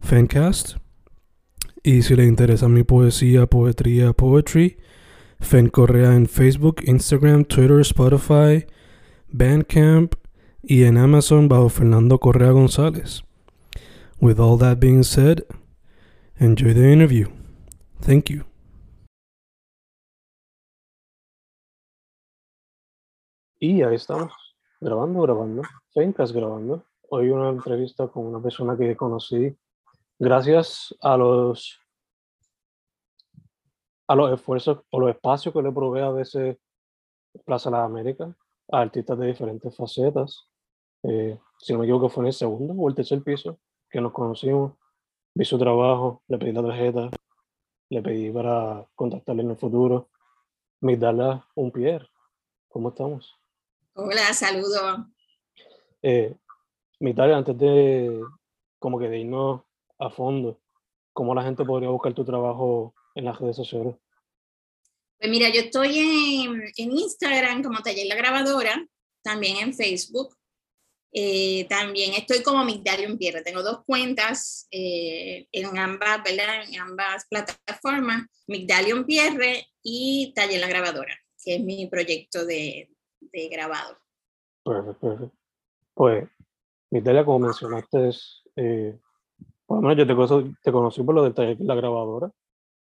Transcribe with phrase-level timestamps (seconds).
[0.00, 0.76] Fancast.
[1.82, 4.78] Y si le interesa mi poesía, poetría, poetry,
[5.40, 8.66] Fen Correa en Facebook, Instagram, Twitter, Spotify,
[9.28, 10.14] Bandcamp
[10.62, 13.22] y en Amazon bajo Fernando Correa González.
[14.20, 15.44] With all that being said,
[16.40, 17.28] enjoy the interview.
[18.00, 18.44] Thank you.
[23.60, 24.32] Y ahí estamos,
[24.80, 26.84] grabando, grabando, Fencas grabando.
[27.10, 29.56] Hoy una entrevista con una persona que conocí
[30.18, 31.80] gracias a los
[34.08, 36.56] a los esfuerzos o los espacios que le provee a veces
[37.44, 38.34] Plaza las Américas
[38.70, 40.48] a artistas de diferentes facetas.
[41.02, 43.58] Eh, si no me equivoco, fue en el segundo o el tercer piso
[43.90, 44.72] que nos conocimos.
[45.34, 47.10] Vi su trabajo, le pedí la tarjeta,
[47.90, 50.08] le pedí para contactarle en el futuro.
[50.80, 52.08] Migdala Unpier,
[52.68, 53.38] ¿cómo estamos?
[53.94, 55.06] Hola, saludo.
[56.02, 56.34] Eh,
[57.00, 58.20] Migdala, antes de
[58.78, 59.62] como que de irnos
[59.98, 60.60] a fondo,
[61.12, 63.96] ¿cómo la gente podría buscar tu trabajo en las redes sociales?
[65.18, 68.86] Pues mira, yo estoy en, en Instagram como Taller La Grabadora,
[69.22, 70.36] también en Facebook.
[71.10, 73.42] Eh, también estoy como Migdalion Pierre.
[73.42, 76.62] Tengo dos cuentas eh, en ambas, ¿verdad?
[76.68, 83.48] En ambas plataformas, Migdalion Pierre y Taller La Grabadora, que es mi proyecto de, de
[83.48, 83.98] grabado.
[84.64, 85.36] Perfecto, perfecto.
[85.94, 86.28] Pues,
[86.90, 88.96] Migdalia, como mencionaste, es, eh,
[89.68, 92.30] menos yo te, conocí, te conocí por lo del taller La Grabadora.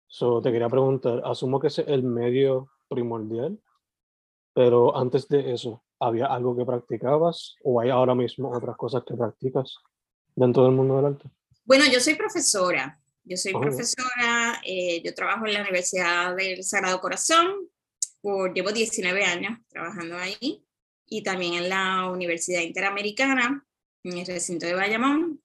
[0.07, 3.59] So, te quería preguntar, asumo que es el medio primordial,
[4.55, 9.15] pero antes de eso, ¿había algo que practicabas o hay ahora mismo otras cosas que
[9.15, 9.77] practicas
[10.35, 11.31] dentro del mundo del arte?
[11.65, 12.99] Bueno, yo soy profesora.
[13.25, 13.61] Yo soy Oh.
[13.61, 17.69] profesora, eh, yo trabajo en la Universidad del Sagrado Corazón,
[18.21, 20.65] por, llevo 19 años trabajando ahí,
[21.07, 23.65] y también en la Universidad Interamericana,
[24.03, 25.42] en el recinto de Bayamón.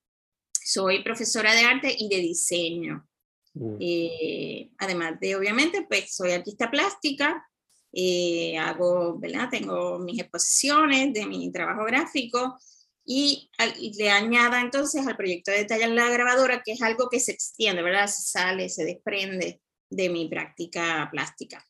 [0.67, 3.07] Soy profesora de arte y de diseño.
[3.55, 7.45] Mm, Eh, además de, obviamente, pues soy artista plástica,
[7.93, 9.49] eh, hago, ¿verdad?
[9.51, 12.57] Tengo mis exposiciones de mi trabajo gráfico
[13.05, 17.09] y, al- y le añada entonces al proyecto de tallar la grabadora, que es algo
[17.09, 18.07] que se extiende, ¿verdad?
[18.07, 21.65] Se sale, se desprende de mi práctica plástica.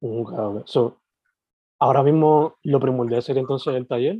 [0.00, 1.02] mm, claro, so,
[1.80, 4.18] ahora mismo lo primordial sería entonces el taller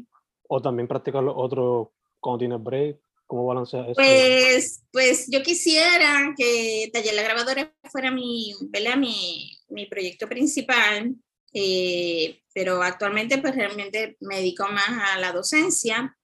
[0.48, 1.88] o también practicar los otros
[2.20, 3.00] cuando tienes break.
[3.30, 3.94] ¿Cómo balanceas eso?
[3.94, 8.96] Pues, pues yo quisiera que Taller la Grabadora fuera mi, ¿verdad?
[8.96, 11.14] mi, mi proyecto principal,
[11.52, 16.18] eh, pero actualmente pues realmente me dedico más a la docencia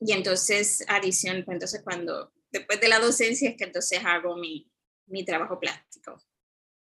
[0.00, 4.66] y entonces adición, pues entonces cuando, después de la docencia es que entonces hago mi,
[5.08, 6.16] mi trabajo plástico.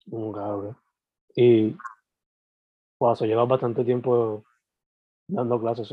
[0.05, 0.81] Mm, claro.
[1.35, 1.75] Y,
[2.97, 4.45] wow, so, llevas bastante tiempo
[5.27, 5.89] dando clases.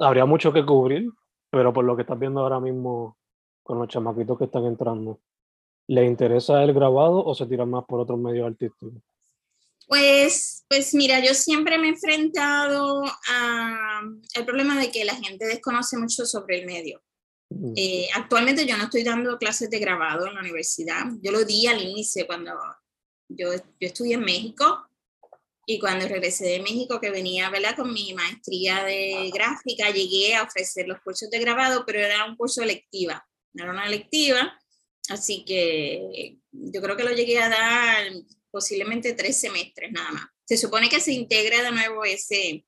[0.00, 1.10] Habría mucho que cubrir,
[1.54, 3.16] pero por lo que estás viendo ahora mismo
[3.62, 5.20] con los chamaquitos que están entrando,
[5.86, 8.92] ¿les interesa el grabado o se tiran más por otros medios artísticos?
[9.86, 15.46] Pues, pues mira, yo siempre me he enfrentado a- al problema de que la gente
[15.46, 17.02] desconoce mucho sobre el medio.
[17.50, 21.04] Mm, Eh, actualmente yo no estoy dando clases de grabado en la universidad.
[21.22, 22.52] Yo lo di al inicio cuando
[23.28, 24.83] yo, yo estudié en México
[25.66, 27.76] y cuando regresé de México, que venía ¿verdad?
[27.76, 32.36] con mi maestría de gráfica, llegué a ofrecer los cursos de grabado, pero era un
[32.36, 34.58] curso electiva, no era una electiva.
[35.08, 38.12] Así que yo creo que lo llegué a dar
[38.50, 40.26] posiblemente tres semestres nada más.
[40.44, 42.64] Se supone que se integra de nuevo ese,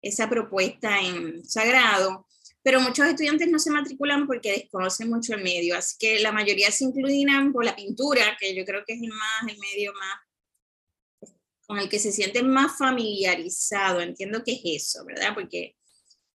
[0.00, 2.26] esa propuesta en sagrado,
[2.62, 6.70] pero muchos estudiantes no se matriculan porque desconocen mucho el medio, así que la mayoría
[6.70, 10.20] se inclinan por la pintura, que yo creo que es el más, el medio más
[11.72, 15.32] con el que se sienten más familiarizado, entiendo que es eso, ¿verdad?
[15.32, 15.74] Porque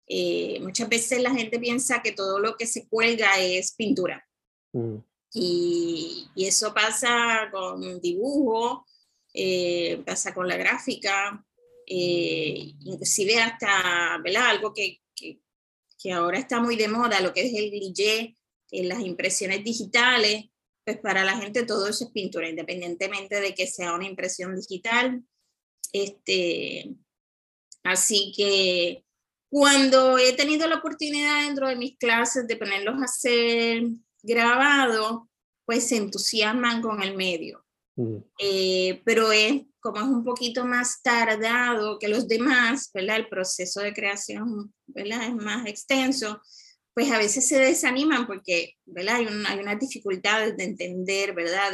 [0.06, 4.28] eh, muchas veces la gente piensa que todo lo que se cuelga es pintura.
[4.74, 4.96] Mm.
[5.32, 8.84] Y, y, eso pasa con dibujo,
[9.32, 11.42] eh, pasa con la gráfica,
[11.86, 14.50] eh, inclusive hasta, ¿verdad?
[14.50, 15.40] Algo que, que,
[15.98, 17.94] que, ahora está muy de moda, lo que es el
[18.70, 20.44] en las impresiones digitales,
[20.84, 25.22] pues para la gente todo eso es pintura, independientemente de que sea una impresión digital.
[25.92, 26.94] Este,
[27.84, 29.04] así que
[29.50, 33.82] cuando he tenido la oportunidad dentro de mis clases de ponerlos a hacer
[34.22, 35.28] grabado,
[35.66, 37.64] pues se entusiasman con el medio.
[38.38, 43.16] Eh, pero es como es un poquito más tardado que los demás, ¿verdad?
[43.16, 45.24] El proceso de creación, ¿verdad?
[45.24, 46.40] Es más extenso,
[46.94, 49.16] pues a veces se desaniman porque, ¿verdad?
[49.16, 51.72] Hay, un, hay unas dificultades de entender, ¿verdad?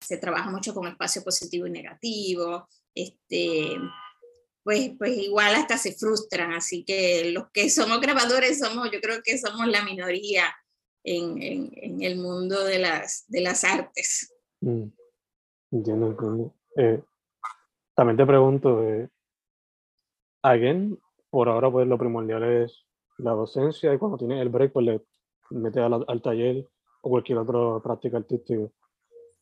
[0.00, 3.76] Se trabaja mucho con espacio positivo y negativo, este,
[4.62, 9.20] pues, pues igual hasta se frustran, así que los que somos grabadores somos, yo creo
[9.22, 10.54] que somos la minoría
[11.04, 14.34] en, en, el mundo de las, de las artes.
[14.60, 14.84] Mm.
[15.72, 16.54] Entiendo.
[16.76, 17.02] Eh,
[17.94, 19.08] también te pregunto, eh,
[21.30, 22.84] por ahora pues lo primordial es
[23.22, 25.02] la docencia y cuando tienes el break pues le
[25.50, 26.68] metes al, al taller
[27.02, 28.68] o cualquier otra práctica artística.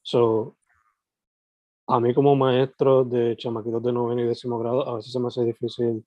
[0.02, 0.56] So,
[1.86, 5.28] a mí como maestro de chamaquitos de noveno y décimo grado, a veces se me
[5.28, 6.04] hace difícil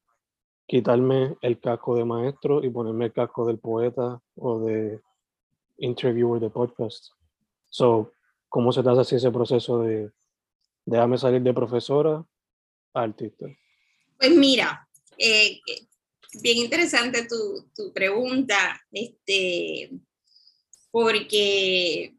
[0.68, 5.02] quitarme el casco de maestro y ponerme el casco del poeta o de
[5.78, 7.08] interviewer de podcast.
[7.70, 8.14] So,
[8.48, 10.12] ¿cómo se te hace así ese proceso de
[10.86, 12.24] déjame salir de profesora
[12.94, 13.48] a artista?
[14.18, 15.60] Pues mira, eh,
[16.40, 19.92] bien interesante tu, tu, pregunta, este,
[20.92, 22.16] porque,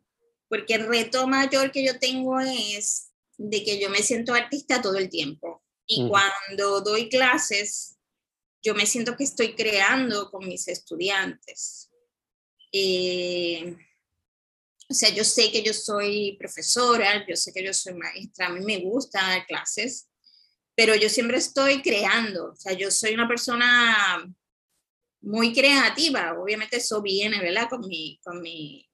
[0.48, 4.96] porque el reto mayor que yo tengo es de que yo me siento artista todo
[4.96, 5.62] el tiempo.
[5.86, 7.96] Y cuando doy clases,
[8.62, 11.90] yo me siento que estoy creando con mis estudiantes.
[12.70, 13.76] Eh,
[14.88, 18.50] o sea, yo sé que yo soy profesora, yo sé que yo soy maestra, a
[18.50, 20.08] mí me gusta dar clases,
[20.74, 22.52] pero yo siempre estoy creando.
[22.52, 24.32] O sea, yo soy una persona
[25.20, 26.34] muy creativa.
[26.38, 27.68] Obviamente eso viene, ¿verdad?
[27.68, 28.88] Con, mi, con, mi,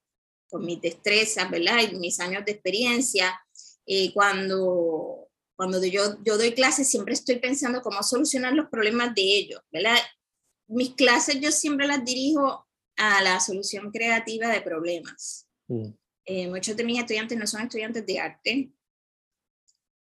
[0.49, 1.79] con mis destrezas, ¿verdad?
[1.81, 3.41] Y mis años de experiencia.
[3.87, 9.23] Eh, cuando, cuando yo, yo doy clases, siempre estoy pensando cómo solucionar los problemas de
[9.23, 9.97] ellos, ¿verdad?
[10.67, 12.67] Mis clases yo siempre las dirijo
[12.97, 15.47] a la solución creativa de problemas.
[15.69, 15.91] Mm.
[16.27, 18.71] Eh, muchos de mis estudiantes no son estudiantes de arte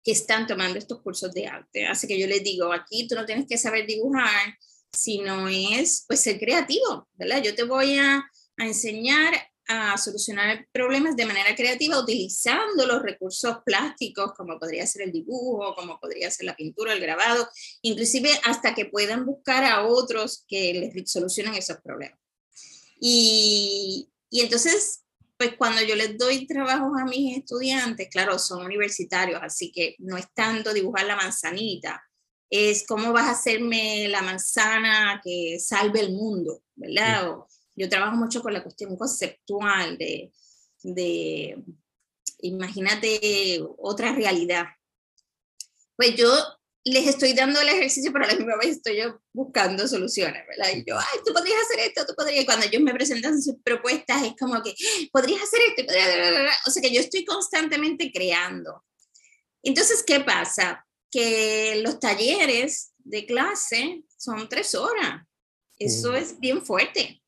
[0.02, 1.86] que están tomando estos cursos de arte.
[1.86, 4.56] Así que yo les digo, aquí tú no tienes que saber dibujar,
[4.92, 7.42] sino es pues ser creativo, ¿verdad?
[7.42, 8.16] Yo te voy a,
[8.56, 9.34] a enseñar
[9.70, 15.76] a solucionar problemas de manera creativa utilizando los recursos plásticos como podría ser el dibujo,
[15.76, 17.48] como podría ser la pintura, el grabado,
[17.82, 22.18] inclusive hasta que puedan buscar a otros que les solucionen esos problemas.
[23.00, 25.02] Y, y entonces,
[25.40, 30.18] pues cuando yo les doy trabajos a mis estudiantes, claro, son universitarios, así que no
[30.18, 32.04] es tanto dibujar la manzanita,
[32.50, 37.30] es cómo vas a hacerme la manzana que salve el mundo, ¿verdad?
[37.30, 40.30] O, yo trabajo mucho con la cuestión conceptual de,
[40.82, 41.56] de,
[42.40, 44.66] imagínate otra realidad.
[45.96, 46.30] Pues yo
[46.92, 50.72] les estoy dando el ejercicio, pero a la misma vez estoy yo buscando soluciones, ¿verdad?
[50.74, 53.56] Y yo, ay, tú podrías hacer esto, tú podrías, y cuando ellos me presentan sus
[53.62, 54.74] propuestas, es como que,
[55.12, 56.56] podrías hacer esto, podrías...
[56.66, 58.84] o sea que yo estoy constantemente creando.
[59.62, 60.86] Entonces, ¿qué pasa?
[61.10, 65.26] Que los talleres de clase son tres horas.
[65.78, 66.16] Eso mm.
[66.16, 67.22] es bien fuerte.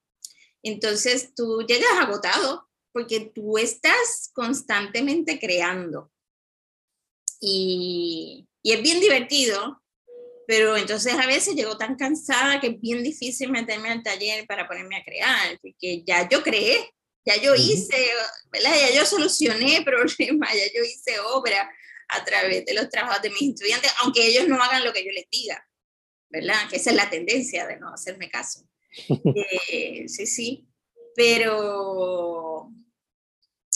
[0.63, 6.11] Entonces, tú llegas agotado porque tú estás constantemente creando.
[7.41, 9.83] Y, y es bien divertido,
[10.47, 14.67] pero entonces a veces llego tan cansada que es bien difícil meterme al taller para
[14.67, 16.91] ponerme a crear, porque ya yo creé,
[17.25, 18.11] ya yo hice,
[18.51, 18.73] ¿verdad?
[18.75, 21.71] Ya yo solucioné problemas, ya yo hice obra
[22.09, 25.11] a través de los trabajos de mis estudiantes, aunque ellos no hagan lo que yo
[25.13, 25.67] les diga,
[26.29, 26.69] ¿verdad?
[26.69, 28.61] Que esa es la tendencia de no hacerme caso.
[29.71, 30.69] eh, sí, sí,
[31.15, 32.71] pero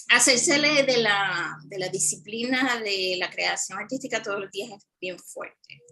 [0.08, 5.18] hacérsele de la, de la disciplina de la creación artística todos los días es bien
[5.18, 5.82] fuerte.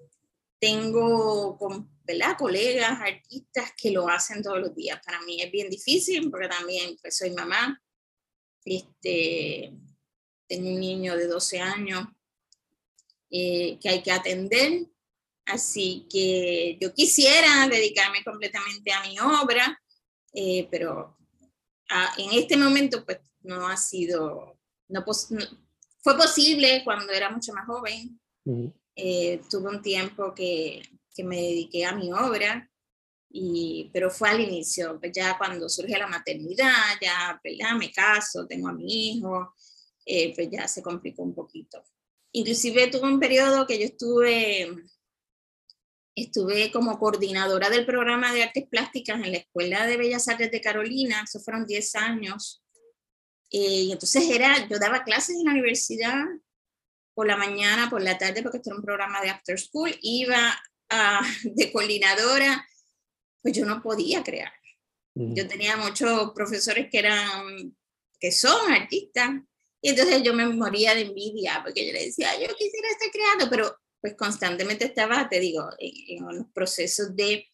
[0.61, 1.59] Tengo
[2.05, 2.37] ¿verdad?
[2.39, 5.01] colegas, artistas que lo hacen todos los días.
[5.05, 7.81] Para mí es bien difícil porque también pues, soy mamá.
[8.65, 9.73] Este,
[10.49, 12.07] tengo un niño de 12 años
[13.31, 14.87] eh, que hay que atender.
[15.47, 19.79] Así que yo quisiera dedicarme completamente a mi obra,
[20.33, 21.19] eh, pero
[21.91, 24.59] a, en este momento pues no ha sido,
[24.89, 25.41] no, pos, no,
[26.03, 28.21] fue posible cuando era mucho más joven.
[28.45, 28.75] Uh -huh.
[28.97, 30.83] eh, tuve un tiempo que,
[31.15, 32.71] que, me dediqué a mi obra
[33.31, 37.77] Y, pero fue al inicio, pues ya cuando surge la maternidad, ya ¿verdad?
[37.77, 39.55] me caso, tengo a mi hijo,
[40.07, 41.83] eh, pues ya se complicó un poquito.
[42.33, 44.69] Inclusive tuve un periodo que yo estuve,
[46.15, 50.61] estuve como coordinadora del programa de artes plásticas en la Escuela de Bellas Artes de
[50.61, 52.64] Carolina, eso fueron 10 años.
[53.51, 56.25] Eh, y entonces era, yo daba clases en la universidad
[57.15, 60.61] por la mañana, por la tarde, porque esto era un programa de after school, iba
[60.91, 62.67] a, de coordinadora,
[63.43, 64.53] pues yo no podía crear.
[65.17, 67.77] Yo tenía muchos profesores que eran,
[68.19, 69.31] que son artistas,
[69.81, 73.49] y entonces yo me moría de envidia, porque yo le decía, yo quisiera estar creando,
[73.49, 77.47] pero pues constantemente estaba, te digo, en, los procesos de,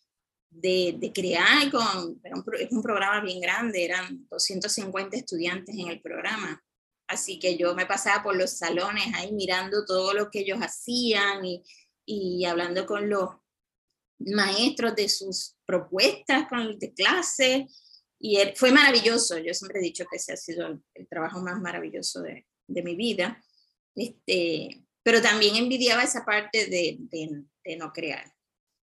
[0.51, 2.21] de, crear, con,
[2.59, 6.63] es un programa bien grande, eran 250 estudiantes en el programa.
[7.07, 11.45] Así que yo me pasaba por los salones ahí mirando todo lo que ellos hacían
[11.45, 11.63] y,
[12.05, 13.31] y hablando con los
[14.19, 17.67] maestros de sus propuestas con, de clase.
[18.19, 19.39] Y fue maravilloso.
[19.39, 22.95] Yo siempre he dicho que ese ha sido el, trabajo más maravilloso de, de, mi
[22.95, 23.43] vida.
[23.95, 28.31] Este, pero también envidiaba esa parte de, de no crear.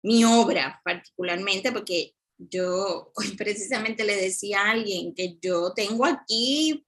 [0.03, 6.85] Mi obra particularmente, porque yo hoy precisamente le decía a alguien que yo tengo aquí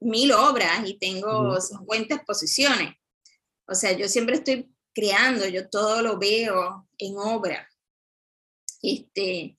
[0.00, 2.94] mil obras y tengo 50 exposiciones.
[3.66, 7.68] O sea, yo siempre estoy creando, yo todo lo veo en obra.
[8.82, 9.58] Este,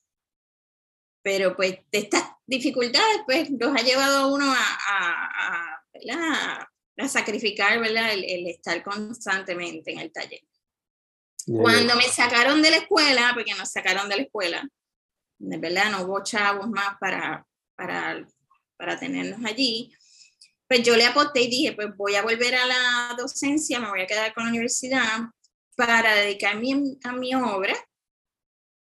[1.22, 5.82] pero pues estas dificultades pues los ha llevado a uno a, a,
[6.96, 8.12] a, sacrificar ¿verdad?
[8.14, 10.40] El, estar constantemente en el taller.
[11.48, 14.68] Cuando me sacaron de la escuela, porque nos sacaron de la escuela,
[15.38, 18.26] de verdad no hubo chavos más para, para,
[18.76, 19.92] para tenernos allí,
[20.68, 24.02] pues yo le aposté y dije, pues voy a volver a la docencia, me voy
[24.02, 25.20] a quedar con la universidad
[25.76, 27.74] para dedicarme a mi obra.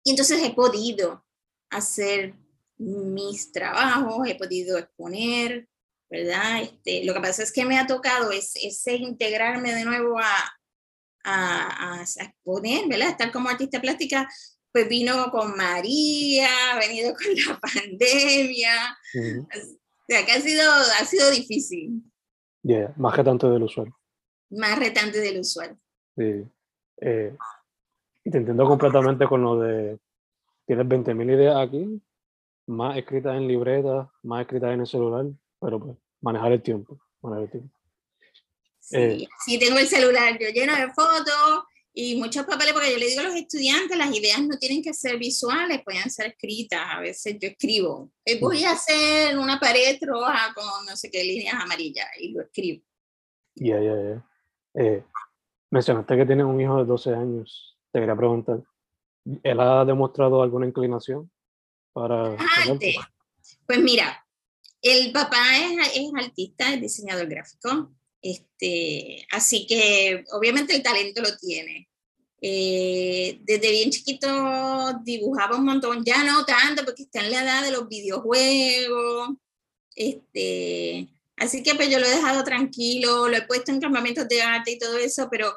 [0.03, 1.25] Y entonces he podido
[1.71, 2.35] hacer
[2.79, 5.69] mis trabajos, he podido exponer,
[6.09, 6.63] ¿verdad?
[6.63, 10.53] Este, lo que pasa es que me ha tocado es, integrarme de nuevo a,
[11.25, 13.11] a, a, exponer, ¿verdad?
[13.11, 14.29] Estar como artista plástica,
[14.73, 18.97] pues vino con María, ha venido con la pandemia,
[20.11, 22.03] sea, que ha sido, ha sido difícil.
[22.63, 23.97] Yeah, más retante del usuario.
[24.51, 25.79] Más retante del usuario.
[26.17, 26.45] Sí.
[27.01, 27.37] Eh,
[28.25, 29.99] y te entiendo completamente con lo de,
[30.67, 32.03] tienes 20.000 ideas aquí,
[32.67, 35.27] más escritas en libretas, más escritas en el celular,
[35.61, 36.99] pero pues manejar el tiempo.
[37.23, 37.80] Manejar el tiempo.
[38.91, 42.99] Sí, eh, sí, tengo el celular yo lleno de fotos, y muchos papeles, porque yo
[42.99, 46.81] le digo a los estudiantes, las ideas no tienen que ser visuales, pueden ser escritas.
[46.85, 51.25] A veces yo escribo, eh, voy a hacer una pared roja con no sé qué
[51.25, 52.85] líneas amarillas y lo escribo.
[53.57, 54.27] Ya, ya, ya.
[54.75, 55.05] Eh,
[55.71, 57.77] mencionaste que tienes un hijo de 12 años.
[57.93, 58.63] Te quería preguntar,
[59.43, 61.29] ¿él ha demostrado alguna inclinación
[61.93, 62.37] para...
[62.37, 62.95] Arte.
[63.67, 64.25] Pues mira,
[64.81, 67.91] el papá es, es artista, es diseñador gráfico,
[68.23, 71.89] este, así que obviamente el talento lo tiene.
[72.43, 74.29] Eh, desde bien chiquito
[75.03, 79.31] dibujaba un montón, ya no tanto porque está en la edad de los videojuegos.
[79.95, 84.43] Este, así que pues yo lo he dejado tranquilo, lo he puesto en campamentos de
[84.43, 85.55] arte y todo eso, pero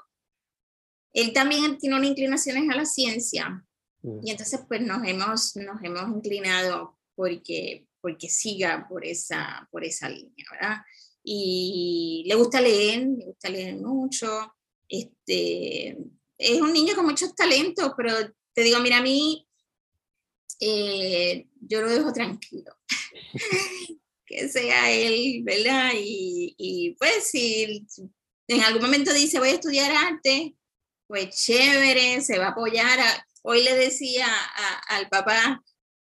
[1.13, 3.63] él también tiene unas inclinaciones a la ciencia.
[4.01, 4.19] Mm.
[4.25, 10.09] Y entonces pues nos hemos, nos hemos inclinado porque, porque siga por esa, por esa
[10.09, 10.77] línea, ¿verdad?
[11.23, 14.53] Y le gusta leer, le gusta leer mucho.
[14.87, 15.97] Este,
[16.37, 18.13] es un niño con muchos talentos, pero
[18.53, 19.47] te digo, mira, a mí
[20.59, 22.75] eh, yo lo dejo tranquilo.
[24.25, 25.91] que sea él, ¿verdad?
[25.95, 27.85] Y, y, pues si
[28.47, 30.55] en algún momento dice voy a estudiar arte,
[31.07, 32.99] pues chévere, se va a apoyar.
[33.43, 34.27] hoy le decía
[34.87, 35.63] al papá,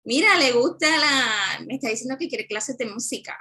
[0.03, 3.38] mira, le gusta la, me está diciendo que quiere clases de música.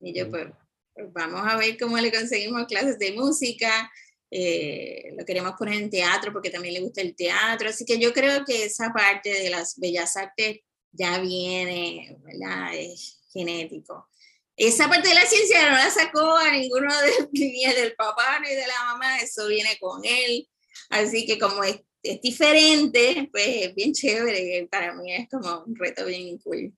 [0.00, 0.63] Y yo pues, pues
[1.12, 3.90] vamos a ver cómo le conseguimos clases de música.
[4.30, 7.68] Eh, lo queremos poner en teatro porque también le gusta el teatro.
[7.68, 10.60] Así que yo creo que esa parte de las bellas artes
[10.92, 12.74] ya viene, ¿verdad?
[12.74, 14.08] Es genético.
[14.56, 18.50] Esa parte de la ciencia no la sacó a ninguno de, ni del papá ni
[18.50, 20.48] de la mamá, eso viene con él.
[20.90, 24.68] Así que como es, es diferente, pues es bien chévere.
[24.70, 26.72] Para mí es como un reto bien cool.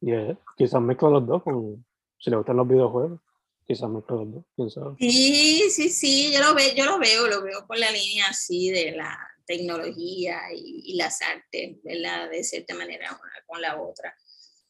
[0.00, 0.38] Yeah.
[0.56, 1.84] Quizás mezcla los dos con,
[2.18, 3.20] si le gustan los videojuegos
[3.66, 4.96] quizás más pronto, quién sabe.
[4.98, 8.70] Sí, sí, sí, yo lo, veo, yo lo veo, lo veo por la línea así
[8.70, 12.30] de la tecnología y, las artes, ¿verdad?
[12.30, 14.14] De cierta manera una con la otra.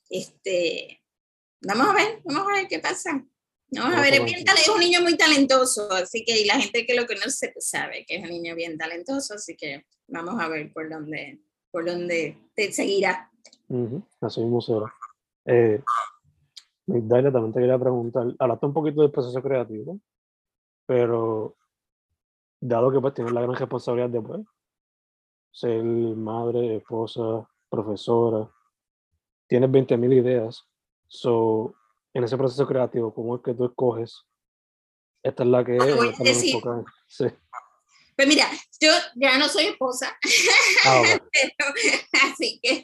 [0.09, 1.03] Este,
[1.61, 3.25] vamos a ver, vamos a ver qué pasa.
[3.71, 6.87] Vamos a ver, es, bien, es un niño muy talentoso, así que y la gente
[6.87, 10.49] que lo conoce pues, sabe que es un niño bien talentoso, así que vamos a
[10.49, 11.41] ver por dónde,
[11.73, 13.31] por donde te seguirá.
[14.21, 14.95] Así mismo será.
[15.47, 15.83] Eh,
[16.87, 19.99] Daila, también te quería preguntar, hablaste un poquito del proceso creativo,
[20.87, 21.57] pero
[22.61, 24.41] dado que pues tienes la gran responsabilidad de pues,
[25.51, 28.51] ser madre, esposa, profesora,
[29.47, 30.67] tienes 20.000 ideas,
[31.07, 31.75] so,
[32.13, 34.25] en ese proceso creativo, ¿cómo es que tú escoges?
[35.23, 35.95] Esta es la que es.
[37.07, 37.27] Sí.
[38.17, 38.49] Pues mira,
[38.81, 40.17] yo ya no soy esposa,
[40.85, 41.03] ah,
[42.31, 42.83] así que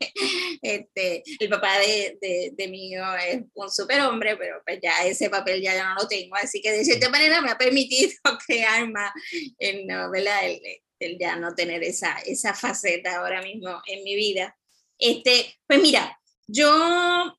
[0.60, 5.62] este, el papá de, de, de hijo es un superhombre, pero pues ya ese papel
[5.62, 8.12] ya, no lo tengo, así que de cierta manera me ha permitido
[8.46, 9.12] crear más,
[9.58, 10.46] en, ¿verdad?
[10.46, 10.60] El,
[10.98, 14.56] el, ya no tener esa, esa faceta ahora mismo en mi vida.
[14.98, 17.36] Este, pues mira, yo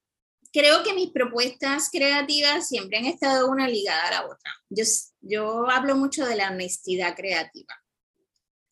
[0.52, 4.52] creo que mis propuestas creativas siempre han estado una ligada a la otra.
[4.70, 4.84] Yo,
[5.22, 7.81] yo hablo mucho de la honestidad creativa.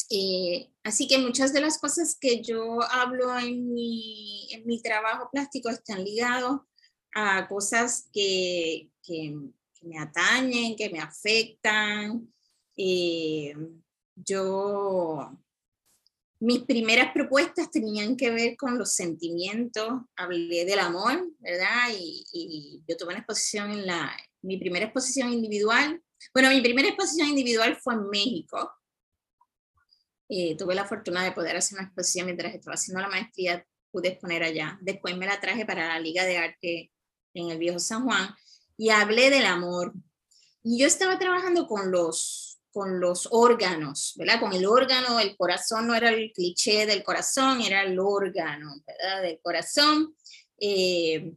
[0.10, 5.30] Eh, así que muchas de las cosas que yo hablo en mi, en mi trabajo
[5.32, 6.62] plástico están ligados
[7.14, 9.36] a cosas que, que,
[9.82, 12.34] me atañen, que me afectan.
[12.76, 13.56] Eh,
[14.16, 15.38] yo,
[16.40, 21.92] mis primeras propuestas tenían que ver con los sentimientos, hablé del amor, ¿verdad?
[21.98, 24.12] Y, y yo tuve una exposición en la,
[24.42, 26.02] mi primera exposición individual.
[26.34, 28.79] Bueno, mi primera exposición individual fue en México
[30.30, 34.10] eh, tuve la fortuna de poder hacer una exposición mientras estaba haciendo la maestría, pude
[34.10, 34.78] exponer allá.
[34.82, 36.92] Después me la traje para la Liga de Arte
[37.34, 38.36] en el Viejo San Juan
[38.78, 39.94] y hablé del amor.
[40.62, 44.40] Y yo estaba trabajando con los, con los órganos, ¿verdad?
[44.40, 49.24] Con el órgano, el corazón no era el cliché del corazón, era el órgano, ¿verdad?
[49.24, 50.16] Del corazón.
[50.60, 51.34] Eh,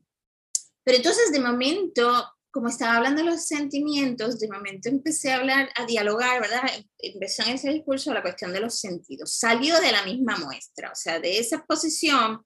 [0.84, 5.70] pero entonces de momento como estaba hablando de los sentimientos, de momento empecé a hablar,
[5.74, 6.62] a dialogar, ¿verdad?
[6.98, 9.38] Empezó en ese discurso la cuestión de los sentidos.
[9.38, 12.44] Salió de la misma muestra, o sea, de esa exposición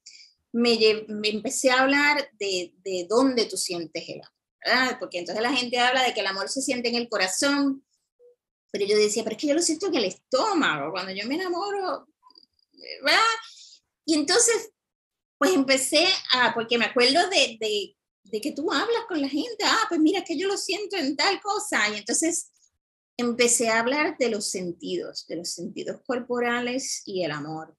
[0.52, 4.32] me, me empecé a hablar de, de, dónde tú sientes el amor,
[4.64, 4.96] ¿verdad?
[5.00, 7.84] Porque entonces la gente habla de que el amor se siente en el corazón,
[8.70, 11.34] pero yo decía, pero es que yo lo siento en el estómago, cuando yo me
[11.34, 12.06] enamoro,
[13.02, 13.20] ¿verdad?
[14.04, 14.70] Y entonces,
[15.36, 17.96] pues empecé a, porque me acuerdo de, de
[18.30, 21.16] de que tú hablas con la gente, ah, pues mira que yo lo siento en
[21.16, 21.88] tal cosa.
[21.90, 22.50] Y entonces
[23.16, 27.76] empecé a hablar de los sentidos, de los sentidos corporales y el amor.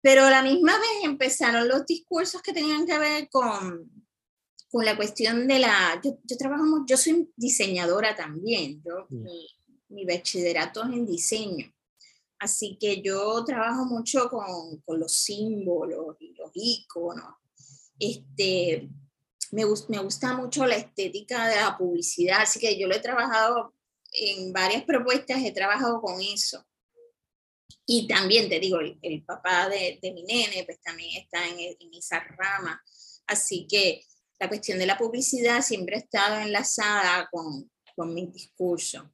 [0.00, 3.90] Pero a la misma vez empezaron los discursos que tenían que ver con,
[4.70, 6.00] con la cuestión de la...
[6.04, 9.22] Yo, yo trabajo, yo soy diseñadora también, yo, mm.
[9.22, 9.48] mi,
[9.88, 11.72] mi bachillerato es en diseño.
[12.38, 17.34] Así que yo trabajo mucho con, con los símbolos y los iconos.
[17.98, 18.90] Este,
[19.56, 23.72] me, me gusta mucho la estética de la publicidad, así que yo lo he trabajado
[24.12, 26.62] en varias propuestas, he trabajado con eso.
[27.86, 32.20] Y también te digo, el, papá de, mi nene, pues también está en, en, esa
[32.20, 32.82] rama.
[33.26, 34.04] Así que
[34.38, 39.10] la cuestión de la publicidad siempre ha estado enlazada con, con mi discurso.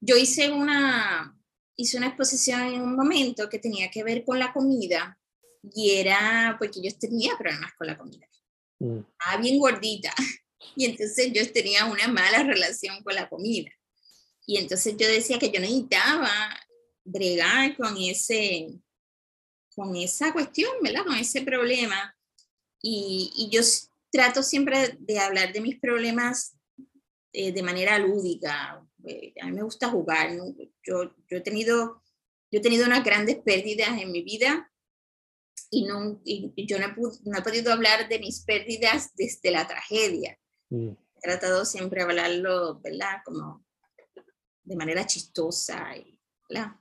[0.00, 1.38] Yo hice una,
[1.76, 5.16] hice una exposición en un momento que tenía que ver con la comida
[5.72, 8.26] y era porque yo tenía problemas con la comida.
[8.82, 9.04] Mm.
[9.20, 10.12] Ah, bien gordita.
[10.74, 13.70] Y entonces yo tenía una mala relación con la comida.
[14.46, 16.30] Y entonces yo decía que yo necesitaba
[17.04, 18.68] bregar con ese,
[19.74, 21.04] con esa cuestión, ¿verdad?
[21.04, 22.16] Con ese problema.
[22.80, 23.60] Y, y yo
[24.10, 26.56] trato siempre de hablar de mis problemas
[27.34, 28.82] eh, de manera lúdica.
[29.04, 30.30] Eh, a mí me gusta jugar.
[30.86, 32.02] Yo, yo, he tenido,
[32.50, 34.71] yo he tenido unas grandes pérdidas en mi vida
[35.70, 36.94] y, no, y yo no he,
[37.24, 40.38] no he, podido hablar de mis pérdidas desde la tragedia.
[40.70, 40.90] Mm.
[40.90, 43.18] He tratado siempre de hablarlo, ¿verdad?
[43.24, 43.64] Como
[44.64, 45.96] de manera chistosa.
[45.96, 46.72] Y, ¿verdad?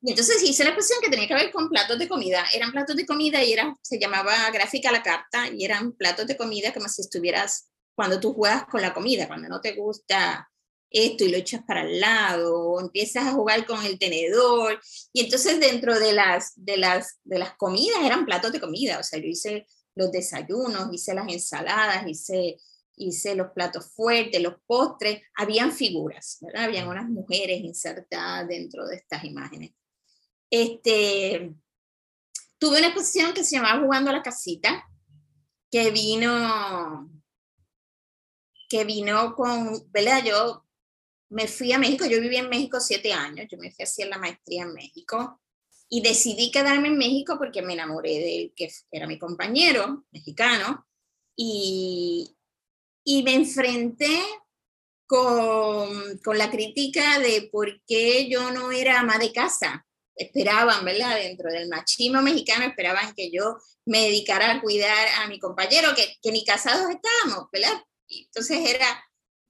[0.00, 2.44] y entonces hice la exposición que tenía que ver con platos de comida.
[2.54, 6.26] Eran platos de comida y era, se llamaba gráfica a la carta y eran platos
[6.26, 10.48] de comida como si estuvieras cuando tú juegas con la comida, cuando no te gusta
[10.90, 14.80] esto y lo echas para el lado, o empiezas a jugar con el tenedor,
[15.12, 19.02] y entonces dentro de las, de las, de las comidas eran platos de comida, o
[19.02, 22.56] sea, yo hice los desayunos, hice las ensaladas, hice,
[22.96, 26.64] hice los platos fuertes, los postres, habían figuras, ¿verdad?
[26.64, 29.72] Habían unas mujeres insertadas dentro de estas imágenes.
[30.50, 31.52] Este,
[32.58, 34.84] tuve una exposición que se llamaba Jugando a la Casita,
[35.70, 37.10] que vino
[38.68, 40.22] que vino con, ¿verdad?
[40.24, 40.67] Yo
[41.30, 44.08] me fui a México, yo viví en México siete años, yo me fui a hacer
[44.08, 45.40] la maestría en México
[45.88, 50.86] y decidí quedarme en México porque me enamoré de él, que era mi compañero mexicano,
[51.36, 52.36] y,
[53.04, 54.20] y me enfrenté
[55.06, 61.16] con, con, la crítica de por qué yo no era ama de casa, esperaban, ¿verdad?
[61.16, 66.16] Dentro del machismo mexicano esperaban que yo me dedicara a cuidar a mi compañero, que,
[66.20, 67.82] que ni casados estábamos, ¿verdad?
[68.08, 69.07] Entonces era,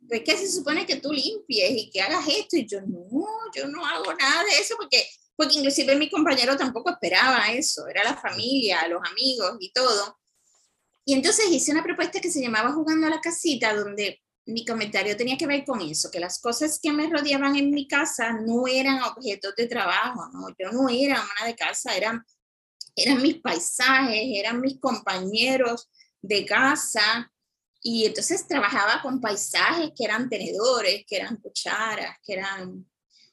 [0.08, 3.68] pues que se supone que tú limpies y que hagas esto, y yo no, yo
[3.68, 8.16] no hago nada de eso, porque, porque inclusive mi compañero tampoco esperaba eso, era la
[8.16, 10.18] familia, los amigos y todo.
[11.04, 15.16] Y entonces hice una propuesta que se llamaba Jugando a la Casita, donde mi comentario
[15.16, 18.66] tenía que ver con eso, que las cosas que me rodeaban en mi casa no
[18.66, 20.48] eran objetos de trabajo, ¿no?
[20.58, 22.24] Yo no era una de casa, eran,
[22.96, 25.90] eran mis paisajes, eran mis compañeros
[26.22, 27.30] de casa,
[27.82, 32.86] y entonces trabajaba con paisajes que eran tenedores, que eran cucharas, que eran,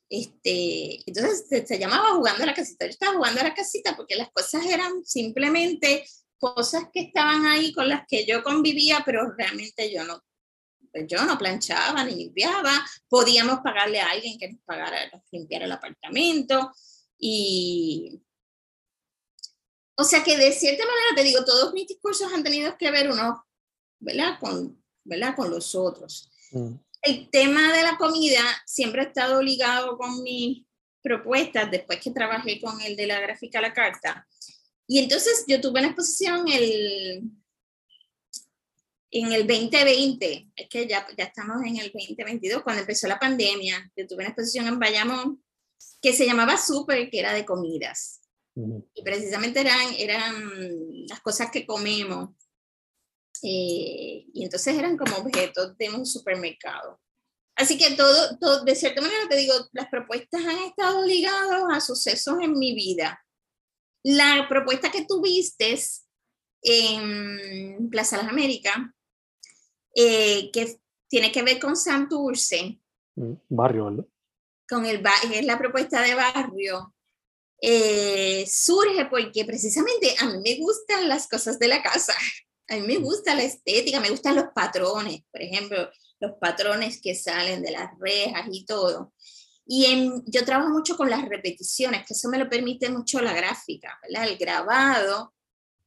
[0.09, 2.85] este, entonces se, se llamaba jugando a la casita.
[2.85, 6.05] Yo estaba jugando a la casita porque las cosas eran simplemente
[6.37, 10.21] cosas que estaban ahí con las que yo convivía, pero realmente yo no
[10.95, 12.71] pues yo no planchaba ni limpiaba,
[13.09, 16.71] podíamos pagarle a alguien que nos pagara, nos limpiara el apartamento
[17.19, 18.21] y...
[19.97, 23.11] O sea que de cierta manera te digo, todos mis discursos han tenido que ver
[23.11, 23.45] uno,
[23.99, 24.39] ¿verdad?
[24.39, 25.35] Con, ¿verdad?
[25.35, 26.31] Con los otros.
[26.51, 26.75] Mm.
[27.01, 30.65] El tema de la comida siempre ha estado ligado con mis
[31.01, 34.27] propuestas después que trabajé con el de la gráfica a la carta.
[34.87, 37.23] Y entonces yo tuve una exposición el
[39.15, 43.89] en el 2020, es que ya, ya estamos en el 2022, cuando empezó la pandemia,
[43.95, 45.41] yo tuve una exposición en Bayamón
[46.01, 48.19] que se llamaba Super, que era de comidas.
[48.93, 52.29] Y precisamente eran, eran las cosas que comemos.
[53.43, 56.99] Eh, y entonces eran como objetos de un supermercado.
[57.55, 61.79] Así que todo, todo, de cierta manera te digo, las propuestas han estado ligadas a
[61.79, 63.23] sucesos en mi vida.
[64.03, 65.79] La propuesta que tuviste
[66.61, 68.75] en Plaza Las Américas
[69.95, 72.79] eh, que tiene que ver con Santurce.
[73.15, 74.05] Mm, barrio, ¿verdad?
[74.67, 75.01] Con el
[75.33, 76.93] es la propuesta de barrio.
[77.61, 82.13] Eh, surge porque precisamente a mí me gustan las cosas de la casa.
[82.67, 87.15] A mí me gusta la estética, me gustan los patrones, por ejemplo, los patrones que
[87.15, 89.13] salen de las rejas y todo.
[89.67, 93.33] Y en, yo trabajo mucho con las repeticiones, que eso me lo permite mucho la
[93.33, 94.29] gráfica, ¿verdad?
[94.29, 95.33] El grabado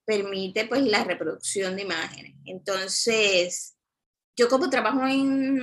[0.04, 2.34] permite pues la reproducción de imágenes.
[2.44, 3.76] Entonces,
[4.36, 5.60] yo como trabajo en,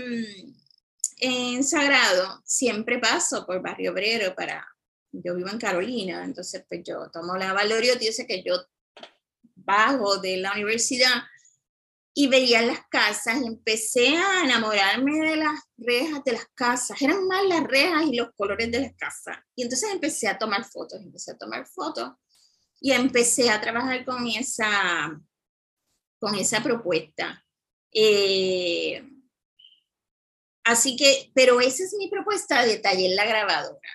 [1.18, 4.66] en Sagrado, siempre paso por Barrio Obrero para,
[5.12, 8.56] yo vivo en Carolina, entonces pues yo tomo la Valorio, dice que yo
[9.66, 11.24] bajo de la universidad
[12.18, 17.02] y veía las casas y empecé a enamorarme de las rejas de las casas.
[17.02, 19.38] Eran más las rejas y los colores de las casas.
[19.54, 22.14] Y entonces empecé a tomar fotos, empecé a tomar fotos
[22.80, 25.20] y empecé a trabajar con esa,
[26.18, 27.46] con esa propuesta.
[27.92, 29.06] Eh,
[30.64, 33.90] así que, pero esa es mi propuesta de taller la grabadora,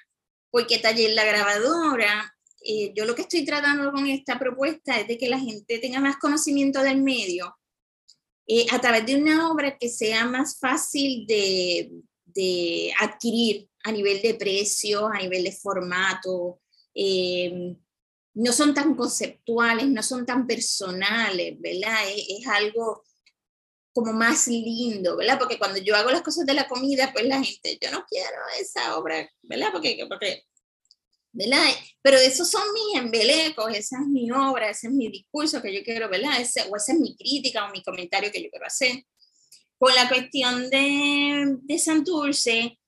[0.50, 5.18] porque taller la grabadora, eh, yo lo que estoy tratando con esta propuesta es de
[5.18, 7.57] que la gente tenga más conocimiento del medio
[8.46, 11.90] eh, a través de una obra que sea más fácil de,
[12.25, 16.61] de adquirir a nivel de precio, a nivel de formato.
[18.35, 21.96] no son tan conceptuales, no son tan personales, ¿verdad?
[22.14, 23.05] es algo
[23.92, 25.38] como más lindo, ¿verdad?
[25.38, 28.40] Porque cuando yo hago las cosas de la comida, pues la gente, yo no quiero
[28.59, 29.68] esa obra, ¿verdad?
[29.73, 30.44] Porque, porque
[31.32, 31.64] ¿verdad?
[32.02, 35.82] Pero esos son mis embelecos, esa es mi obra, ese es mi discurso que yo
[35.82, 36.40] quiero, ¿verdad?
[36.40, 39.04] Ese, o esa es mi crítica o mi comentario que yo quiero hacer.
[39.78, 42.78] Con la cuestión de, de Santurce,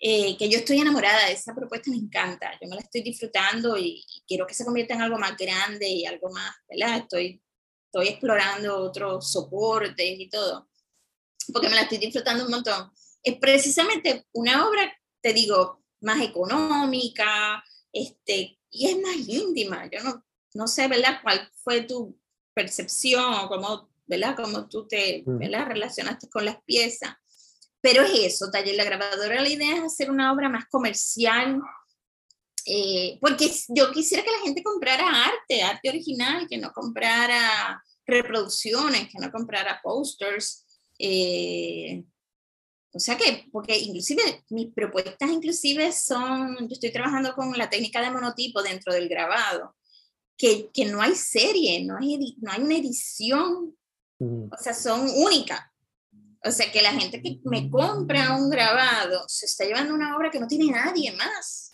[0.00, 3.76] eh, que yo estoy enamorada de esa propuesta, me encanta, yo me la estoy disfrutando
[3.76, 6.98] y, y quiero que se convierta en algo más grande y algo más, ¿verdad?
[6.98, 7.42] Estoy
[7.88, 10.68] estoy explorando otros soportes y todo,
[11.52, 12.90] porque me la estoy disfrutando un montón.
[13.22, 19.88] Es precisamente una obra, te digo, más económica, este, y es más íntima.
[19.90, 20.24] Yo no,
[20.54, 21.20] no sé, ¿verdad?
[21.22, 22.18] ¿Cuál fue tu
[22.54, 24.36] percepción o cómo, ¿verdad?
[24.36, 25.66] Cómo tú te, ¿verdad?
[25.68, 27.14] Relacionaste con las piezas.
[27.80, 31.60] Pero es eso, taller la grabadora, la idea es hacer una obra más comercial,
[32.66, 39.08] eh, porque yo quisiera que la gente comprara arte, arte original, que no comprara reproducciones,
[39.08, 40.66] que no comprara posters.
[40.98, 42.04] Eh,
[42.92, 48.00] o sea que, porque inclusive mis propuestas inclusive son, yo estoy trabajando con la técnica
[48.00, 49.76] de monotipo dentro del grabado,
[50.36, 53.76] que, que no hay serie, no hay, no hay una edición,
[54.20, 55.60] o sea, son únicas.
[56.44, 60.30] O sea que la gente que me compra un grabado se está llevando una obra
[60.30, 61.68] que no tiene nadie más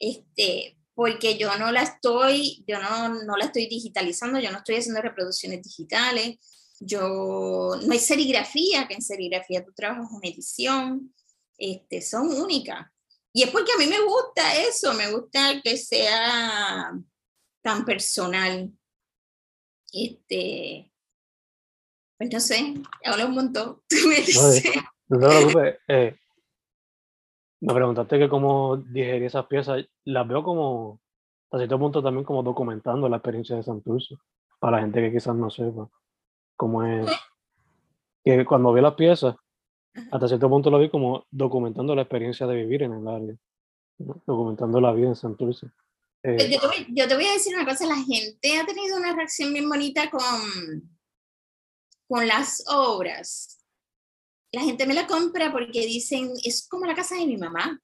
[0.00, 4.76] este, porque yo no la estoy, yo no, no la estoy digitalizando, yo no estoy
[4.76, 6.38] haciendo reproducciones digitales,
[6.80, 11.14] yo, no hay serigrafía, que en serigrafía tú trabajas en edición,
[11.56, 12.86] este, son únicas.
[13.32, 16.92] Y es porque a mí me gusta eso, me gusta que sea
[17.62, 18.72] tan personal.
[19.92, 20.92] Este,
[22.16, 23.82] pues no sé, hablo un montón.
[25.10, 25.78] No, no te preocupes.
[25.88, 26.16] Eh,
[27.60, 29.82] me preguntaste que cómo digerí esas piezas.
[30.04, 31.00] Las veo como,
[31.50, 34.16] a cierto punto también como documentando la experiencia de Santurce,
[34.58, 35.88] para la gente que quizás no sepa
[36.58, 37.10] cómo es.
[38.22, 39.34] Que cuando vi las piezas,
[40.10, 43.34] hasta cierto punto lo vi como documentando la experiencia de vivir en el área,
[44.26, 45.68] documentando la vida en Santurce.
[46.22, 48.98] Eh, yo, te voy, yo, te voy, a decir una cosa, la gente ha tenido
[48.98, 50.98] una reacción bien bonita con,
[52.06, 53.58] con las obras
[54.52, 57.80] la gente me la compra porque dicen, es como la casa de mi mamá.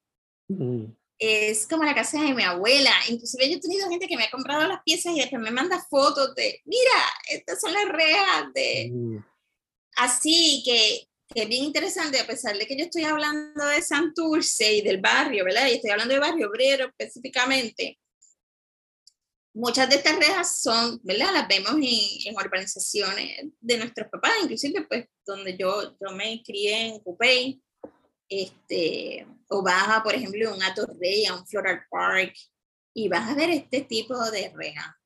[0.48, 0.84] Mm.
[1.18, 2.92] Es como la casa de mi abuela.
[3.08, 5.84] Inclusive yo he tenido gente que me ha comprado las piezas y después me manda
[5.88, 8.90] fotos de, mira, estas son las rejas de...
[8.92, 9.18] Mm.
[9.96, 14.74] Así que, que, es bien interesante, a pesar de que yo estoy hablando de Santurce
[14.74, 15.68] y del barrio, ¿verdad?
[15.68, 17.98] Y estoy hablando de barrio obrero específicamente
[19.54, 21.32] muchas de estas rejas son, ¿verdad?
[21.32, 26.88] Las vemos en, en urbanizaciones de nuestros papás, inclusive pues donde yo, yo me crié
[26.88, 27.62] en Cupey,
[28.42, 32.34] este, o vas a, por ejemplo, un Atorrey, a un Floral Park,
[32.94, 34.98] y vas a ver este tipo de reja.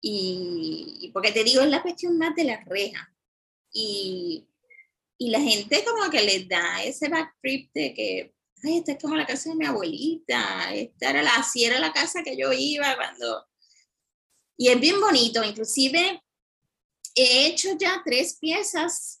[0.00, 3.12] Y, porque te digo, es la cuestión más de la reja.
[3.72, 4.46] Y,
[5.18, 9.16] y la gente como que les da ese backtrip de que, ay, esta es como
[9.16, 12.96] la casa de mi abuelita, esta era la, así era la casa que yo iba
[12.96, 13.46] cuando
[14.62, 16.22] y es bien bonito, inclusive
[17.16, 19.20] he hecho ya tres piezas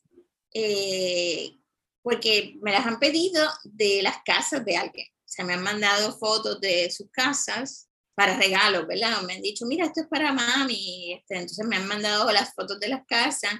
[0.54, 1.58] eh,
[2.02, 5.06] porque me las han pedido de las casas de alguien.
[5.10, 9.22] O sea, me han mandado fotos de sus casas para regalos, ¿verdad?
[9.22, 11.14] Me han dicho, mira, esto es para mami.
[11.14, 13.54] Este, entonces me han mandado las fotos de las casas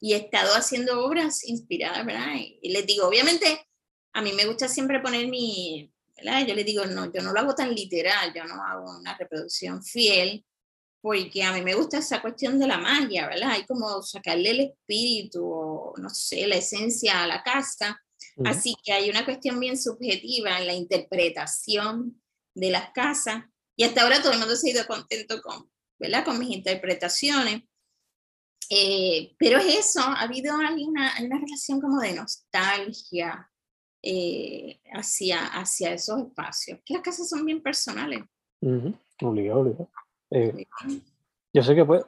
[0.00, 2.34] y he estado haciendo obras inspiradas, ¿verdad?
[2.60, 3.64] Y, les digo, obviamente,
[4.12, 6.44] a mí me gusta siempre poner mi, ¿verdad?
[6.46, 9.84] Yo les digo, no, yo no lo hago tan literal, yo no hago una reproducción
[9.84, 10.44] fiel,
[11.02, 13.50] porque a mí me gusta esa cuestión de la magia, ¿verdad?
[13.50, 18.00] Hay como sacarle el espíritu o, no sé, la esencia a la casa.
[18.44, 22.22] Así que hay una cuestión bien subjetiva en la interpretación
[22.54, 23.44] de las casas.
[23.76, 26.24] Y hasta ahora todo el mundo se ha ido contento con, ¿verdad?
[26.24, 27.62] con mis interpretaciones.
[28.70, 33.50] Eh, pero es eso, ha habido una, una relación como de nostalgia
[34.04, 38.22] eh, hacia, hacia esos espacios, que las casas son bien personales.
[39.20, 39.90] Obligado, obligado.
[40.34, 40.66] Eh,
[41.52, 42.02] yo sé que pues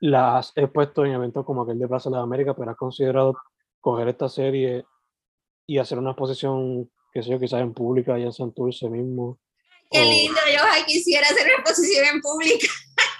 [0.00, 3.36] las he puesto en eventos como aquel de Plaza de América, pero has considerado
[3.80, 4.84] coger esta serie
[5.66, 9.38] y hacer una exposición, qué sé yo, quizás en pública allá en Santurce mismo.
[9.90, 12.66] Qué lindo, yo quisiera hacer una exposición en pública.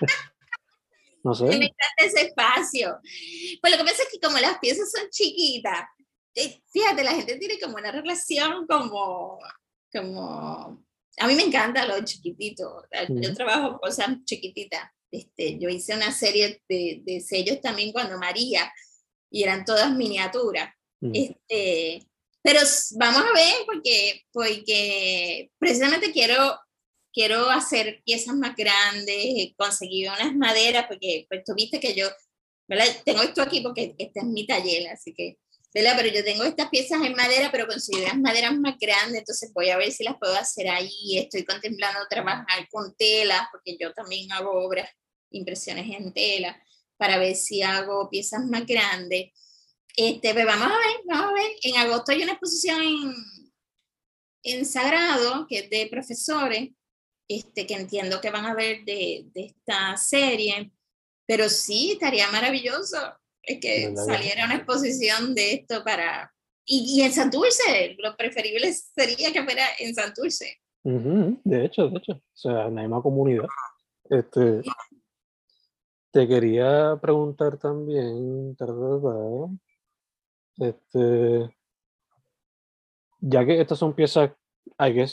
[1.25, 1.45] no sé.
[1.45, 2.99] Me encanta ese espacio.
[3.61, 5.87] Pues lo que pasa es que como las piezas son chiquitas,
[6.35, 9.39] eh, fíjate, la gente tiene como una relación como,
[9.93, 10.84] como
[11.19, 12.85] a mí me encanta lo chiquitito.
[13.09, 14.91] Yo trabajo cosas chiquititas.
[15.11, 18.73] Este, yo hice una serie de, de, sellos también cuando María
[19.31, 20.75] y eran todas miniaturas.
[21.13, 22.07] Este,
[22.43, 22.61] pero
[22.99, 26.59] vamos a ver porque, porque precisamente quiero,
[27.13, 32.09] quiero hacer piezas más grandes, conseguir unas maderas porque pues tú viste que yo,
[32.69, 32.87] ¿verdad?
[33.05, 35.39] Tengo esto aquí porque este es mi taller, así que
[35.75, 39.71] pero yo tengo estas piezas en madera, pero considero las maderas más grandes, entonces voy
[39.71, 41.19] a ver si las puedo hacer ahí.
[41.19, 44.89] Estoy contemplando trabajar con tela, porque yo también hago obras,
[45.31, 46.63] impresiones en tela,
[46.97, 49.33] para ver si hago piezas más grandes.
[49.97, 51.51] Este, pues vamos a ver, vamos a ver.
[51.63, 53.15] En agosto hay una exposición en,
[54.45, 56.71] en Sagrado, que es de profesores,
[57.27, 60.71] este, que entiendo que van a ver de esta serie,
[61.27, 62.99] pero sí, estaría maravilloso
[63.47, 66.33] es que saliera una exposición de esto para...
[66.67, 70.61] Y, y, en Santurce, lo preferible sería que fuera en Santurce.
[70.83, 73.47] De hecho, de hecho, o sea, en la misma comunidad.
[74.09, 74.63] Este,
[76.11, 78.57] te quería preguntar también,
[80.59, 81.57] este,
[83.19, 84.31] ya que estas son piezas,
[84.79, 85.07] hay que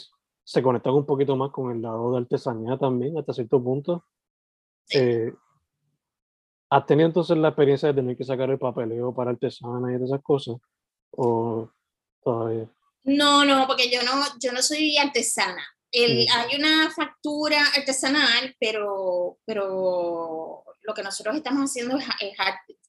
[0.44, 4.04] se conectan un poquito más con el lado de artesanía también, hasta cierto punto.
[4.90, 5.32] Eh,
[6.72, 10.22] ¿Has tenido entonces la experiencia de tener que sacar el papeleo para artesana y esas
[10.22, 10.56] cosas?
[11.10, 11.68] ¿O
[12.24, 12.66] todavía?
[13.04, 15.62] No, no, porque yo no, yo no soy artesana.
[15.90, 22.38] El, Hay una factura artesanal, pero, pero lo que nosotros estamos haciendo es, es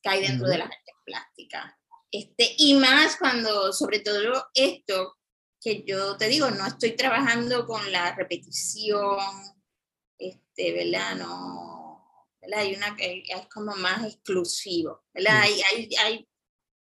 [0.01, 1.73] cae dentro de las artes plásticas.
[2.09, 5.17] Este, y más cuando, sobre todo esto,
[5.59, 9.17] que yo te digo, no estoy trabajando con la repetición,
[10.17, 11.15] este, ¿verdad?
[11.17, 11.82] No,
[12.55, 15.41] hay una que es como más exclusivo, ¿verdad?
[15.41, 16.27] Hay, hay, hay,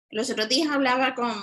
[0.09, 1.33] los otros días hablaba con,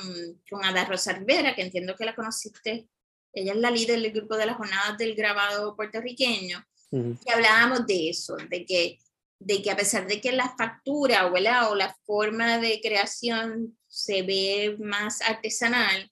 [0.49, 2.89] con Ada Rosa Rivera, que entiendo que la conociste.
[3.33, 8.11] Ella es la líder del grupo de las jornadas del grabado puertorriqueño, y hablábamos de
[8.11, 8.99] eso, de que,
[9.39, 14.77] de que a pesar de que la factura o la forma de creación se ve
[14.79, 16.11] más artesanal,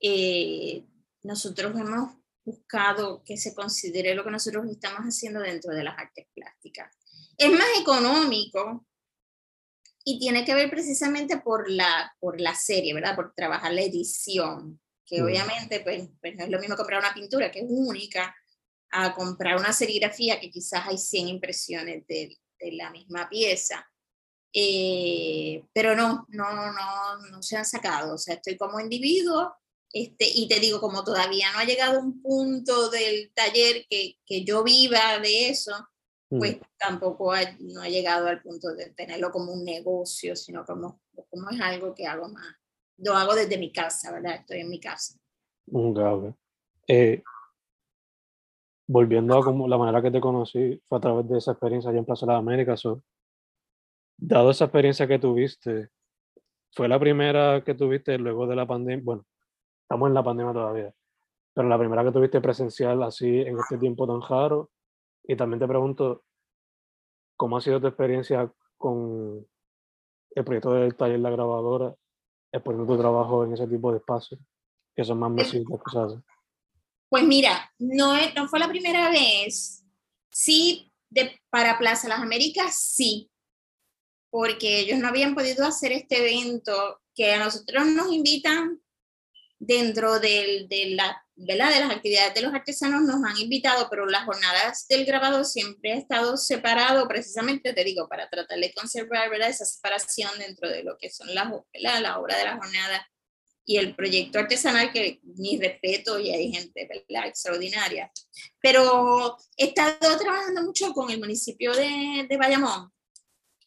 [0.00, 0.84] eh,
[1.22, 2.12] nosotros hemos
[2.44, 6.97] buscado que se considere lo que nosotros estamos haciendo dentro de las artes plásticas.
[7.38, 8.84] Es más económico
[10.04, 13.14] y tiene que ver precisamente por la, por la serie, ¿verdad?
[13.14, 17.50] Por trabajar la edición, que obviamente pues, pues, no es lo mismo comprar una pintura
[17.50, 18.34] que es única
[18.90, 23.86] a comprar una serigrafía que quizás hay 100 impresiones de, de la misma pieza.
[24.52, 28.14] Eh, pero no, no, no, no se han sacado.
[28.14, 29.54] O sea, estoy como individuo
[29.92, 34.44] este, y te digo, como todavía no ha llegado un punto del taller que, que
[34.44, 35.72] yo viva de eso,
[36.28, 36.62] pues mm.
[36.78, 41.60] tampoco no ha llegado al punto de tenerlo como un negocio, sino como, como es
[41.60, 42.56] algo que hago más.
[42.98, 44.36] Lo hago desde mi casa, ¿verdad?
[44.36, 45.18] Estoy en mi casa.
[45.66, 46.34] Un grave.
[46.86, 47.22] Eh,
[48.86, 52.00] volviendo a como la manera que te conocí, fue a través de esa experiencia allá
[52.00, 52.82] en Plaza de las Américas.
[54.16, 55.90] dado esa experiencia que tuviste,
[56.72, 59.04] fue la primera que tuviste luego de la pandemia.
[59.04, 59.24] Bueno,
[59.82, 60.92] estamos en la pandemia todavía,
[61.54, 64.70] pero la primera que tuviste presencial así en este tiempo tan raro
[65.28, 66.24] y también te pregunto,
[67.36, 69.46] ¿cómo ha sido tu experiencia con
[70.30, 71.94] el proyecto del taller La Grabadora,
[72.50, 74.40] exponiendo tu trabajo en ese tipo de espacios,
[74.96, 76.24] que son más masivos, cosas así?
[77.10, 79.84] Pues mira, no, no fue la primera vez.
[80.30, 83.30] Sí, de, para Plaza Las Américas, sí,
[84.30, 88.80] porque ellos no habían podido hacer este evento que a nosotros nos invitan
[89.58, 94.24] dentro del, de la de las actividades de los artesanos nos han invitado, pero las
[94.24, 99.48] jornadas del grabado siempre ha estado separado, precisamente, te digo, para tratar de conservar ¿verdad?
[99.48, 103.08] esa separación dentro de lo que son las la obra de la jornada
[103.64, 107.28] y el proyecto artesanal, que mi respeto y hay gente ¿verdad?
[107.28, 108.10] extraordinaria.
[108.60, 112.90] Pero he estado trabajando mucho con el municipio de, de Bayamón,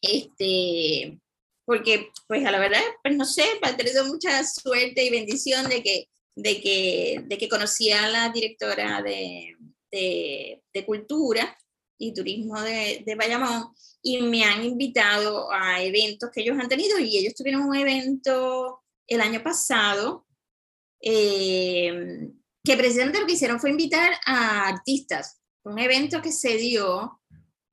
[0.02, 1.18] este,
[1.64, 5.82] porque pues a la verdad, pues no sé, he tenido mucha suerte y bendición de
[5.82, 9.56] que de que, de que conocí a la directora de,
[9.90, 11.56] de, de Cultura
[11.98, 13.68] y Turismo de, de, Bayamón
[14.02, 18.82] y me han invitado a eventos que ellos han tenido y ellos tuvieron un evento
[19.06, 20.26] el año pasado
[21.00, 22.30] eh,
[22.64, 27.20] que precisamente lo que hicieron fue invitar a artistas, un evento que se dio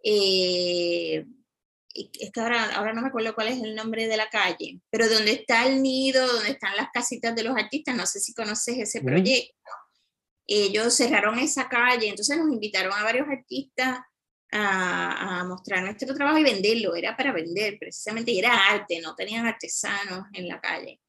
[0.03, 1.25] eh,
[1.93, 5.09] es que ahora, ahora no me acuerdo cuál es el nombre de la calle, pero
[5.09, 8.77] donde está el nido, donde están las casitas de los artistas, no sé si conoces
[8.77, 9.55] ese proyecto.
[10.45, 13.99] Ellos cerraron esa calle, entonces nos invitaron a varios artistas
[14.51, 19.15] a, a, mostrar nuestro trabajo y venderlo, era para vender precisamente, y era arte, no
[19.15, 20.99] tenían artesanos en la calle.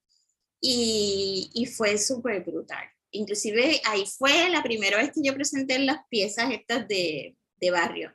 [0.61, 2.85] Y, y fue súper brutal.
[3.13, 8.15] Inclusive ahí fue la primera vez que yo presenté las piezas estas de, de barrio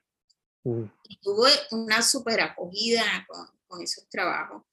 [1.22, 4.64] Tuve una súper acogida con, con, esos trabajos.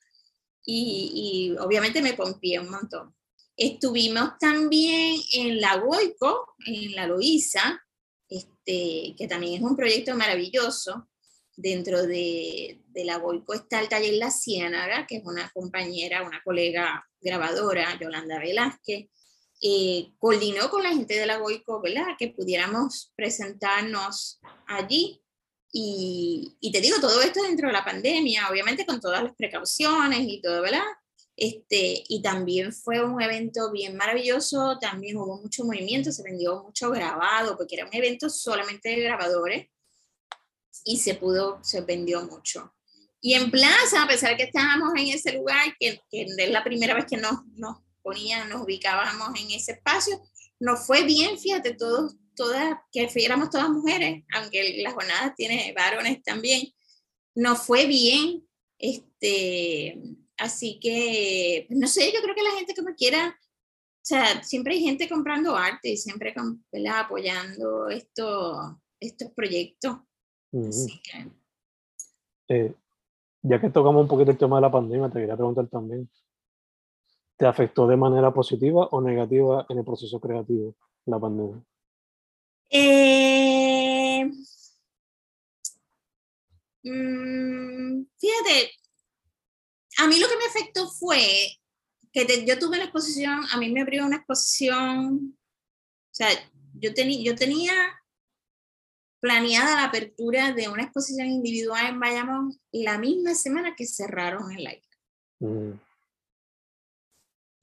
[0.65, 3.15] Y, obviamente me pompié un montón.
[3.57, 7.83] Estuvimos también en la Goico, en la Loíza,
[8.29, 11.09] este, que también es un proyecto maravilloso.
[11.55, 16.43] Dentro de, de la Goico está el taller La Ciénaga, que es una compañera, una
[16.43, 19.11] colega grabadora, Yolanda Velázquez,
[19.61, 22.17] eh, coordinó con la gente de la Goico, ¿verdad?
[22.19, 25.22] Que pudiéramos presentarnos allí
[25.73, 30.21] y, y, te digo, todo esto dentro de la pandemia, obviamente con todas las precauciones
[30.21, 30.85] y todo, ¿verdad?
[31.35, 36.91] Este, y también fue un evento bien maravilloso, también hubo mucho movimiento, se vendió mucho
[36.91, 39.69] grabado, porque era un evento solamente de grabadores
[40.85, 42.75] y se pudo, se vendió mucho.
[43.21, 46.95] Y en plaza, a pesar que estábamos en ese lugar, que, que es la primera
[46.95, 50.21] vez que nos, nos ponían, nos ubicábamos en ese espacio,
[50.61, 56.23] nos fue bien, fíjate, todos todas, que fuéramos todas mujeres, aunque la jornada tiene varones
[56.23, 56.69] también,
[57.35, 58.47] nos fue bien.
[58.79, 60.01] Este,
[60.37, 64.81] así que, no sé, yo creo que la gente como quiera, o sea, siempre hay
[64.81, 66.35] gente comprando arte y siempre
[66.91, 69.99] apoyando esto, estos proyectos.
[72.49, 72.75] Eh,
[73.43, 76.11] ya que tocamos un poquito el tema de la pandemia, te quería preguntar también,
[77.37, 80.75] ¿te afectó de manera positiva o negativa en el proceso creativo
[81.07, 81.63] la pandemia?
[82.75, 84.25] Eh,
[86.83, 88.73] mm, fíjate,
[89.99, 91.59] a mí lo que me afectó fue
[92.13, 96.29] que yo tuve una exposición, a mí me abrió una exposición, o sea,
[96.75, 97.75] yo, tenía yo tenía
[99.21, 104.67] planeada la apertura de una exposición individual en Bayamón la misma semana que cerraron el
[104.67, 104.89] aire.
[105.41, 105.73] Mm.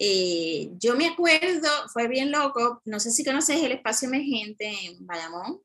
[0.02, 5.06] Eh, yo me acuerdo, fue bien loco, no sé si conoces el espacio emergente en
[5.06, 5.62] Bayamón.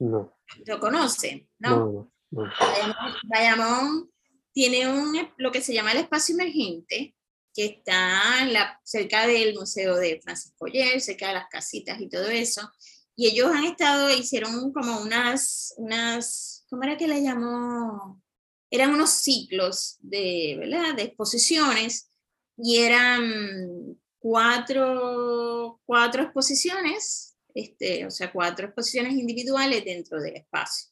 [0.00, 0.36] No.
[0.66, 1.48] ¿Lo conocen?
[1.60, 2.10] No.
[2.30, 4.10] No, no, Bayamón, Bayamón
[4.52, 7.14] tiene un, lo que se llama el espacio emergente,
[7.54, 12.08] que está en la, cerca del Museo de Francisco Yer, cerca de las casitas y
[12.08, 12.68] todo eso.
[13.14, 18.20] Y ellos han estado, hicieron como unas, unas, ¿cómo era que le llamó?
[18.68, 20.96] Eran unos ciclos de, ¿verdad?
[20.96, 22.10] De exposiciones
[22.56, 30.90] y eran cuatro, cuatro exposiciones, este, o sea, cuatro exposiciones individuales dentro del espacio.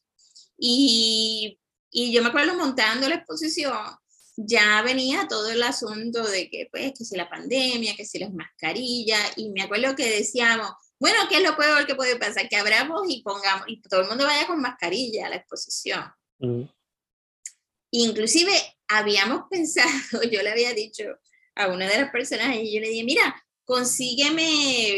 [0.57, 1.59] Y,
[1.91, 3.77] y yo me acuerdo montando la exposición,
[4.35, 8.33] ya venía todo el asunto de que, pues, que si la pandemia, que si las
[8.33, 12.47] mascarillas, y me acuerdo que decíamos, bueno, ¿qué es lo peor que puede pasar?
[12.47, 16.03] Que abramos y pongamos, y todo el mundo vaya con mascarilla a la exposición.
[16.39, 16.63] Mm.
[17.91, 18.51] Inclusive
[18.87, 21.03] habíamos pensado, yo le había dicho
[21.55, 24.43] a una de las personas, y yo le dije, mira, consígueme,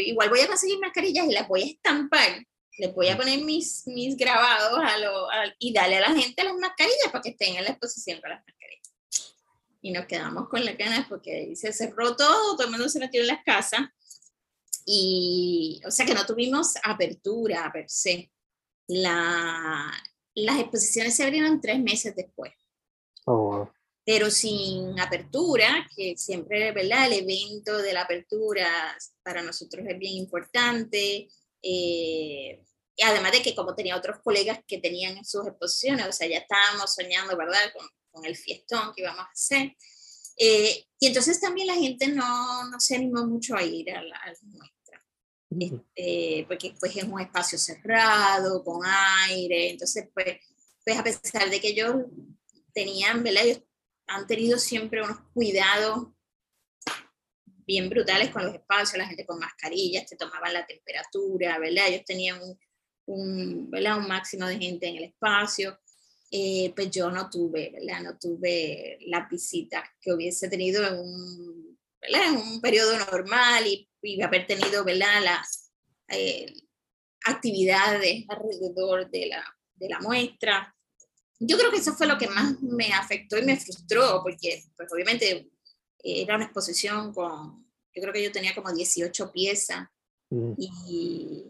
[0.02, 2.44] igual voy a conseguir mascarillas y las voy a estampar,
[2.78, 6.42] le voy a poner mis, mis grabados a lo, a- y darle a la gente
[6.44, 8.92] las mascarillas para que estén en la exposición con las mascarillas.
[9.82, 13.20] Y nos quedamos con las ganas porque se cerró todo, todo el mundo se metió
[13.20, 13.80] en las casas.
[14.84, 18.30] Y, o sea que no tuvimos apertura per se.
[18.88, 19.92] La,
[20.34, 22.52] las exposiciones se abrieron tres meses después
[23.24, 23.70] Oh, wow.
[24.06, 27.06] Pero sin apertura, que siempre, ¿verdad?
[27.06, 31.28] El evento de la apertura para nosotros es bien importante.
[31.62, 32.62] eh,
[32.98, 36.38] y además de que como tenía otros colegas que tenían sus exposiciones, o sea, ya
[36.38, 37.60] estábamos soñando, ¿verdad?
[37.76, 39.76] Con, con el fiestón que íbamos a hacer.
[40.38, 44.16] Eh, y entonces también la gente no, no se animó mucho a ir a la,
[44.16, 44.76] a la muestra
[45.94, 48.80] eh, porque pues es un espacio cerrado, con
[49.28, 50.38] aire, entonces pues,
[50.84, 51.96] pues a pesar de que ellos
[52.72, 53.44] tenían, ¿verdad?
[53.46, 53.62] Ellos
[54.06, 56.08] han tenido siempre unos cuidados
[57.66, 61.88] bien brutales con los espacios, la gente con mascarillas, te tomaban la temperatura, ¿verdad?
[61.88, 62.58] Ellos tenían un,
[63.06, 63.98] un, ¿verdad?
[63.98, 65.78] un máximo de gente en el espacio.
[66.30, 68.02] Eh, pues yo no tuve, ¿verdad?
[68.02, 72.28] No tuve las visitas que hubiese tenido en un, ¿verdad?
[72.28, 75.22] En un periodo normal y, y haber tenido, ¿verdad?
[75.22, 75.72] Las
[76.08, 76.52] eh,
[77.24, 79.44] actividades alrededor de la,
[79.74, 80.75] de la muestra.
[81.38, 84.90] Yo creo que eso fue lo que más me afectó y me frustró, porque pues
[84.92, 85.50] obviamente
[85.98, 89.88] era una exposición con, yo creo que yo tenía como 18 piezas
[90.30, 90.54] Mm.
[90.58, 91.44] y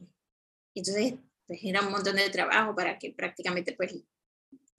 [0.75, 1.15] entonces
[1.47, 3.95] pues, era un montón de trabajo para que prácticamente pues,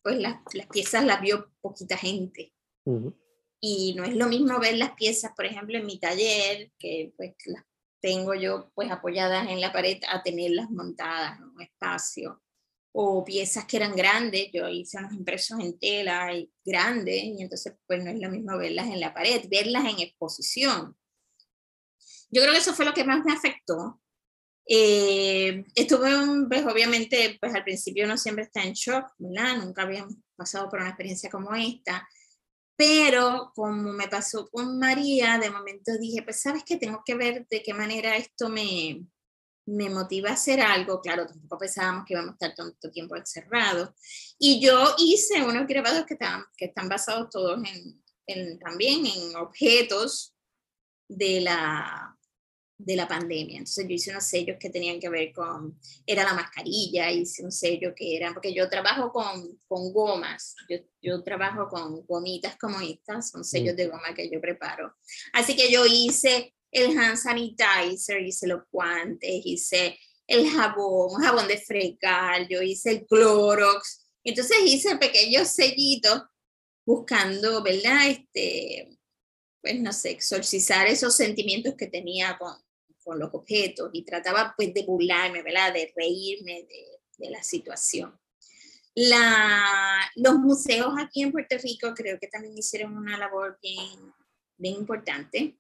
[0.03, 2.53] pues las, las piezas las vio poquita gente.
[2.85, 3.09] Mm.
[3.59, 7.33] Y no es lo mismo ver las piezas, por ejemplo, en mi taller, que pues
[7.45, 7.63] las
[7.99, 12.41] tengo yo pues apoyadas en la pared, a tenerlas montadas en un espacio.
[12.99, 17.73] O piezas que eran grandes, yo hice unos impresos en tela y grandes, y entonces
[17.87, 20.95] pues no es lo mismo verlas en la pared, verlas en exposición.
[22.29, 24.01] Yo creo que eso fue lo que más me afectó.
[24.67, 29.57] Eh, estuve, un- pues obviamente, pues al principio uno siempre está en shock, ¿verdad?
[29.63, 32.07] Nunca habíamos pasado por una experiencia como esta.
[32.75, 37.47] Pero como me pasó con María, de momento dije, pues sabes que tengo que ver
[37.49, 39.01] de qué manera esto me,
[39.67, 41.01] me motiva a hacer algo.
[41.01, 43.89] Claro, tampoco pensábamos que íbamos a estar tanto tiempo encerrados.
[44.39, 49.35] Y yo hice unos grabados que están, que están basados todos en, en- también en
[49.35, 50.33] objetos
[51.09, 52.17] de la,
[52.77, 53.57] de la pandemia.
[53.57, 57.51] Entonces yo hice unos sellos que tenían que ver con, era la mascarilla, hice un
[57.51, 62.79] sello que era, porque yo trabajo con, con gomas, yo, yo trabajo con gomitas como
[62.81, 64.95] estas, son sellos de goma que yo preparo.
[65.33, 69.97] Así que yo hice el hand sanitizer, hice los guantes, hice
[70.27, 74.09] el jabón, jabón de fregar, yo hice el Clorox.
[74.23, 76.23] Entonces hice pequeños sellitos
[76.85, 78.09] buscando, ¿verdad?
[78.09, 78.97] Este,
[79.61, 82.53] pues no sé, exorcizar esos sentimientos que tenía con,
[83.03, 85.73] con los objetos y trataba pues de burlarme, ¿verdad?
[85.73, 88.19] De reírme de, de la situación.
[88.95, 94.13] La, los museos aquí en Puerto Rico creo que también hicieron una labor bien,
[94.57, 95.57] bien importante.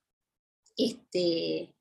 [0.77, 1.73] Este,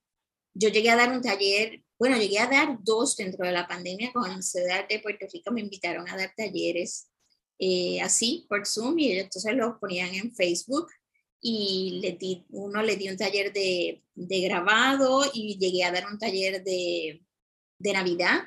[0.55, 4.12] yo llegué a dar un taller, bueno, llegué a dar dos dentro de la pandemia
[4.12, 7.09] con la Ciudad de Puerto Rico, me invitaron a dar talleres
[7.59, 10.88] eh, así por Zoom y entonces los ponían en Facebook
[11.40, 16.07] y le di, uno le di un taller de, de grabado y llegué a dar
[16.11, 17.22] un taller de,
[17.78, 18.44] de Navidad.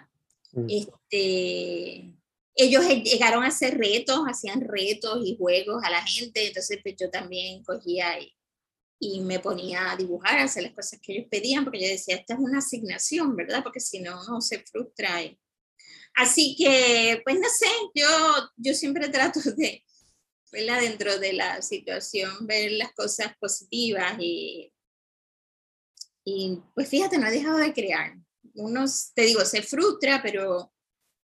[0.52, 0.68] Mm.
[0.70, 2.14] Este,
[2.56, 7.10] ellos llegaron a hacer retos, hacían retos y juegos a la gente, entonces pues yo
[7.10, 8.34] también cogía y,
[9.00, 12.16] y me ponía a dibujar, a hacer las cosas que ellos pedían, porque yo decía,
[12.16, 13.64] esta es una asignación, ¿verdad?
[13.64, 15.24] Porque si no, uno se frustra.
[15.24, 15.40] y-
[16.16, 18.08] Así que, pues no sé, yo,
[18.58, 19.84] yo siempre trato de,
[20.52, 20.82] ¿verdad?
[20.82, 24.74] dentro de la situación, ver las cosas positivas y,
[26.26, 28.18] y pues fíjate, no he dejado de crear.
[28.56, 30.74] Uno, te digo, se frustra, pero,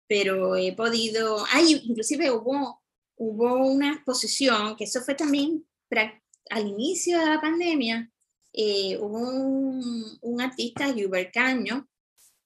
[0.09, 2.83] pero he podido, ay, inclusive hubo,
[3.17, 5.67] hubo una exposición, que eso fue también
[6.51, 8.11] al inicio de la pandemia,
[8.53, 11.89] eh, un, un, artista, Hubert Caño,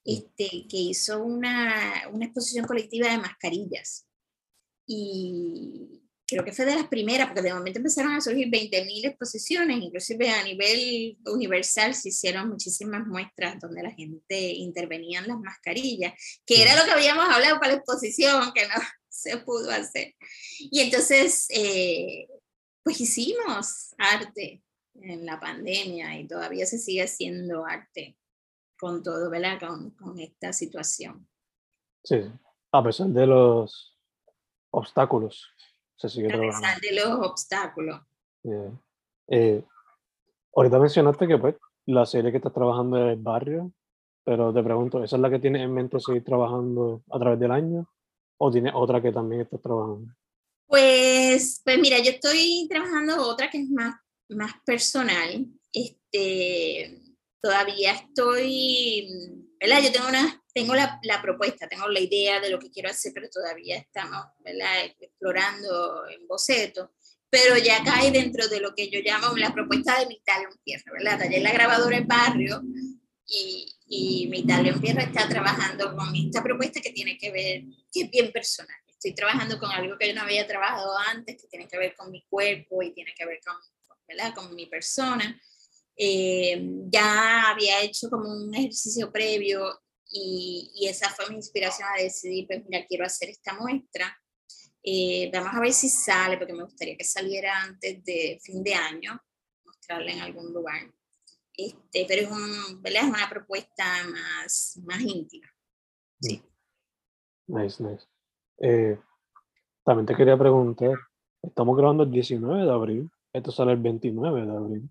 [0.05, 4.07] este, que hizo una, una exposición colectiva de mascarillas.
[4.87, 9.83] Y, creo que fue de las primeras, porque de momento empezaron a surgir 20.000 exposiciones,
[9.83, 16.15] inclusive a nivel universal se hicieron muchísimas muestras donde la gente intervenía en las mascarillas,
[16.47, 18.75] que era lo que habíamos hablado para la exposición, que no
[19.09, 20.15] se pudo hacer.
[20.59, 22.27] Y entonces, eh,
[22.83, 24.63] pues hicimos arte
[24.95, 28.17] en la pandemia y todavía se sigue haciendo arte
[28.79, 29.61] con todo, ¿verdad?
[29.61, 31.27] Con, con esta situación.
[32.05, 32.21] Sí,
[32.73, 33.97] a pesar de los
[34.71, 35.49] obstáculos
[35.97, 36.81] se sigue trabajando.
[36.81, 38.01] de los obstáculos.
[39.29, 39.65] Eh,
[40.55, 41.55] ahorita mencionaste que pues
[41.87, 43.73] la serie que estás trabajando es Barrio,
[44.25, 47.53] pero te pregunto, ¿esa es la que tienes en mente seguir trabajando a través del
[47.53, 47.87] año?
[48.39, 50.13] ¿O tienes otra que también estás trabajando?
[50.73, 53.95] Pues, pues mira, yo estoy trabajando otra que es más,
[54.31, 55.47] más personal.
[55.71, 56.99] Este,
[57.43, 59.07] todavía estoy,
[59.61, 59.83] ¿verdad?
[59.83, 63.13] Yo tengo una tengo la, la, propuesta, tengo la idea de lo que quiero hacer,
[63.13, 64.25] pero todavía estamos
[64.99, 66.95] explorando en boceto.
[67.29, 70.85] Pero ya cae dentro de lo que yo llamo la propuesta de mi talón Pierre,
[70.91, 71.19] ¿verdad?
[71.19, 72.63] Taller la grabadora en barrio
[73.27, 77.63] y, y mi talón Pierre está trabajando con esta propuesta que tiene que ver,
[77.93, 78.77] que es bien personal.
[79.03, 82.09] Estoy trabajando con algo que yo no había trabajado antes, que tiene que ver con
[82.13, 83.57] mi cuerpo y tiene que ver con,
[84.07, 84.33] ¿verdad?
[84.33, 85.43] con mi persona.
[85.97, 92.47] Eh, ya había hecho como un ejercicio previo y, esa fue mi inspiración a decidir,
[92.47, 94.17] pues mira, quiero hacer esta muestra.
[94.85, 98.75] Eh, vamos a ver si sale, porque me gustaría que saliera antes de fin de
[98.75, 99.21] año,
[99.65, 100.95] mostrarla en algún lugar.
[101.55, 105.53] Este, pero es, un, es una propuesta más, más íntima.
[106.21, 106.41] Sí.
[107.49, 108.12] Nice, nice.
[108.63, 108.99] Eh,
[109.85, 110.97] también te quería preguntar,
[111.43, 114.91] estamos grabando el 19 de abril, esto sale el 29 de abril.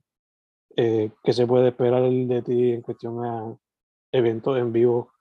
[0.76, 3.58] Eh, ¿Qué se puede esperar de ti en cuestión a
[4.12, 5.14] eventos en vivo,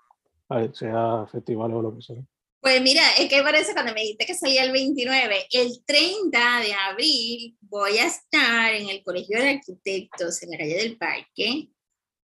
[0.73, 2.23] sea festivales o lo que sea.
[2.61, 6.75] Pues mira, es que parece cuando me dijiste que salía el 29, el 30 de
[6.75, 11.69] abril voy a estar en el Colegio de Arquitectos en la calle del Parque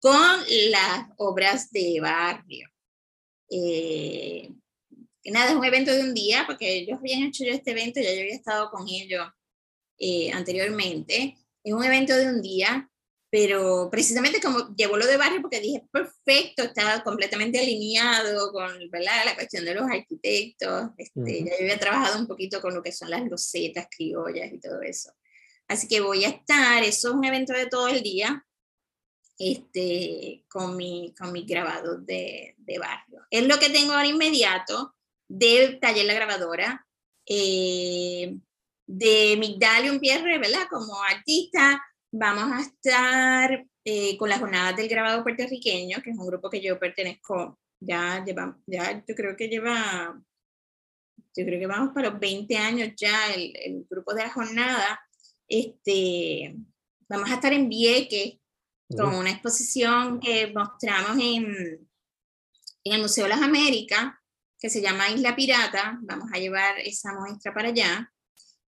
[0.00, 0.40] con
[0.70, 2.68] las obras de barrio.
[3.50, 4.50] Eh,
[5.30, 8.12] nada, es un evento de un día, porque ellos habían hecho yo este evento, ya
[8.12, 9.26] yo había estado con ellos
[9.98, 11.36] eh, anteriormente.
[11.64, 12.90] Es un evento de un día
[13.36, 19.26] pero precisamente como llevó lo de barrio porque dije, perfecto, estaba completamente alineado con ¿verdad?
[19.26, 22.92] la cuestión de los arquitectos, este, ya yo había trabajado un poquito con lo que
[22.92, 25.12] son las losetas criollas y todo eso.
[25.68, 28.42] Así que voy a estar, eso es un evento de todo el día,
[29.38, 33.26] este, con mi, con mi grabado de, de barrio.
[33.30, 34.95] Es lo que tengo ahora inmediato
[35.28, 36.86] del taller La Grabadora,
[37.26, 38.36] eh,
[38.86, 40.66] de Migdalium Pierre, ¿verdad?
[40.70, 46.26] Como artista, vamos a estar eh, con las jornadas del grabado puertorriqueño, que es un
[46.26, 50.20] grupo que yo pertenezco, ya lleva, ya yo creo que lleva,
[51.36, 55.00] yo creo que vamos para los 20 años ya el, el grupo de la jornada.
[55.48, 56.56] Este,
[57.08, 58.38] vamos a estar en Vieques
[58.88, 61.88] con una exposición que mostramos en,
[62.84, 64.14] en el Museo de las Américas,
[64.58, 65.98] que se llama Isla Pirata.
[66.02, 68.12] Vamos a llevar esa muestra para allá.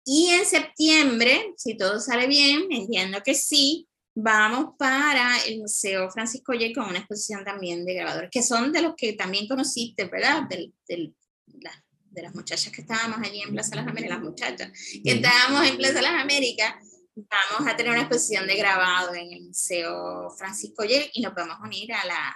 [0.06, 6.54] Y en septiembre, si todo sale bien, entiendo que sí, vamos para el Museo Francisco
[6.54, 10.48] Y con una exposición también de grabadores, que son de los que también conociste, ¿verdad?
[10.48, 14.72] de las muchachas que estábamos allí en Plaza Las Américas, las muchachas
[15.04, 16.76] que estábamos en Plaza Las Américas,
[17.16, 21.58] vamos a tener una exposición de grabado en el Museo Francisco Y y nos vamos
[21.60, 22.36] a unir a la,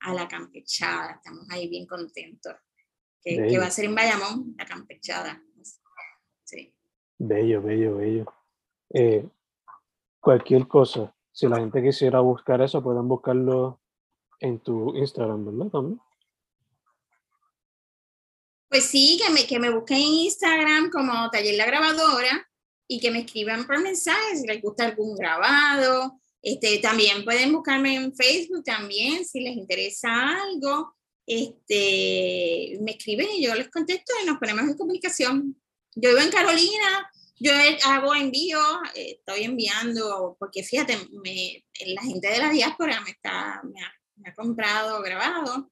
[0.00, 1.16] a la campechada.
[1.16, 2.54] Estamos ahí bien contentos.
[3.22, 5.42] Que, que va a ser en Bayamón, la campechada.
[6.44, 6.74] Sí.
[7.18, 8.24] Bello, bello, bello.
[8.90, 9.28] Eh,
[10.20, 13.80] cualquier cosa, si la gente quisiera buscar eso, pueden buscarlo
[14.40, 15.70] en tu Instagram, ¿verdad?
[15.70, 16.00] También.
[18.68, 22.48] Pues sí, que me, que me busquen en Instagram como Taller La Grabadora
[22.86, 26.20] y que me escriban por mensaje si les gusta algún grabado.
[26.42, 30.10] Este, también pueden buscarme en Facebook también si les interesa
[30.42, 30.94] algo.
[31.30, 35.60] Este, me escriben y yo les contesto y nos ponemos en comunicación.
[35.94, 37.52] Yo vivo en Carolina, yo
[37.84, 38.58] hago envío,
[38.94, 44.34] eh, estoy enviando, porque fíjate, me, la gente de la diáspora me, está, me ha,
[44.34, 45.70] comprado grabado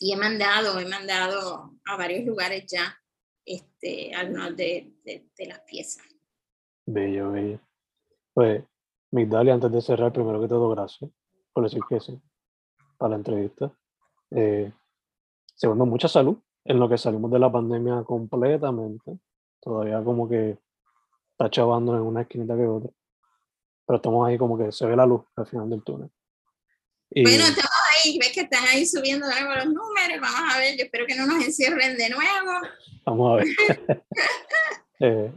[0.00, 2.98] y he mandado, he mandado a varios lugares ya
[3.44, 6.04] este, algunos de, de, las piezas.
[6.84, 7.60] Bello, bello.
[8.34, 8.64] Pues,
[9.12, 11.10] Migdalia, antes de cerrar, primero que todo, gracias
[11.52, 12.20] por decir que sí,
[12.96, 13.72] para la entrevista.
[14.30, 14.72] Eh,
[15.54, 19.18] segundo, mucha salud en lo que salimos de la pandemia completamente.
[19.60, 20.58] Todavía como que
[21.32, 22.90] está chavando en una esquinita que otra.
[23.86, 26.10] Pero estamos ahí como que se ve la luz al final del túnel.
[27.10, 27.70] Y, bueno, estamos
[28.04, 31.26] ahí, ves que están ahí subiendo los números, vamos a ver, yo espero que no
[31.26, 32.60] nos encierren de nuevo.
[33.04, 33.46] Vamos a ver.
[35.00, 35.32] Eh,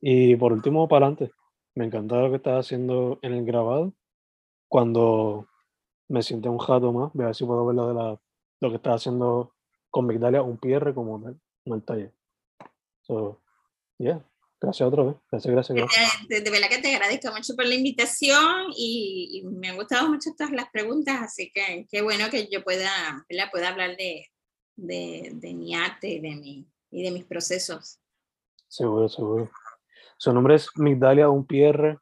[0.00, 1.32] y por último, para adelante,
[1.76, 3.94] me encanta lo que estás haciendo en el grabado.
[4.66, 5.46] Cuando
[6.08, 8.20] me siente un jato más, voy a ver si puedo ver lo, de la,
[8.60, 9.54] lo que estás haciendo
[9.90, 12.12] con Migdalia, un PR como en el taller.
[13.02, 13.40] So,
[13.98, 14.24] yeah.
[14.60, 15.16] Gracias otra vez.
[15.30, 15.76] Gracias, gracias.
[15.76, 16.28] gracias.
[16.28, 20.52] De, verdad que te agradezco mucho por la invitación y, me han gustado mucho todas
[20.52, 24.26] las preguntas, así que qué bueno que yo pueda, pueda hablar de,
[24.76, 27.98] de, de, mi arte y de, mi, y de mis procesos.
[28.68, 29.50] Seguro, seguro.
[30.16, 31.98] Su nombre es Migdalia Unpierre.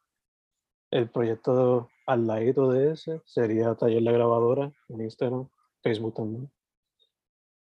[0.89, 5.47] El proyecto al ladito de ese sería Taller La Grabadora en Instagram,
[5.81, 6.51] Facebook también.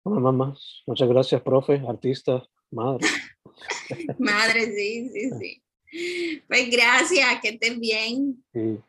[0.04, 0.82] Bueno, más, más.
[0.86, 3.06] Muchas gracias, profe, artista, madre.
[4.18, 6.42] Madre, sí, sí, sí.
[6.48, 8.42] Pues gracias, que estén bien.
[8.52, 8.80] Sí.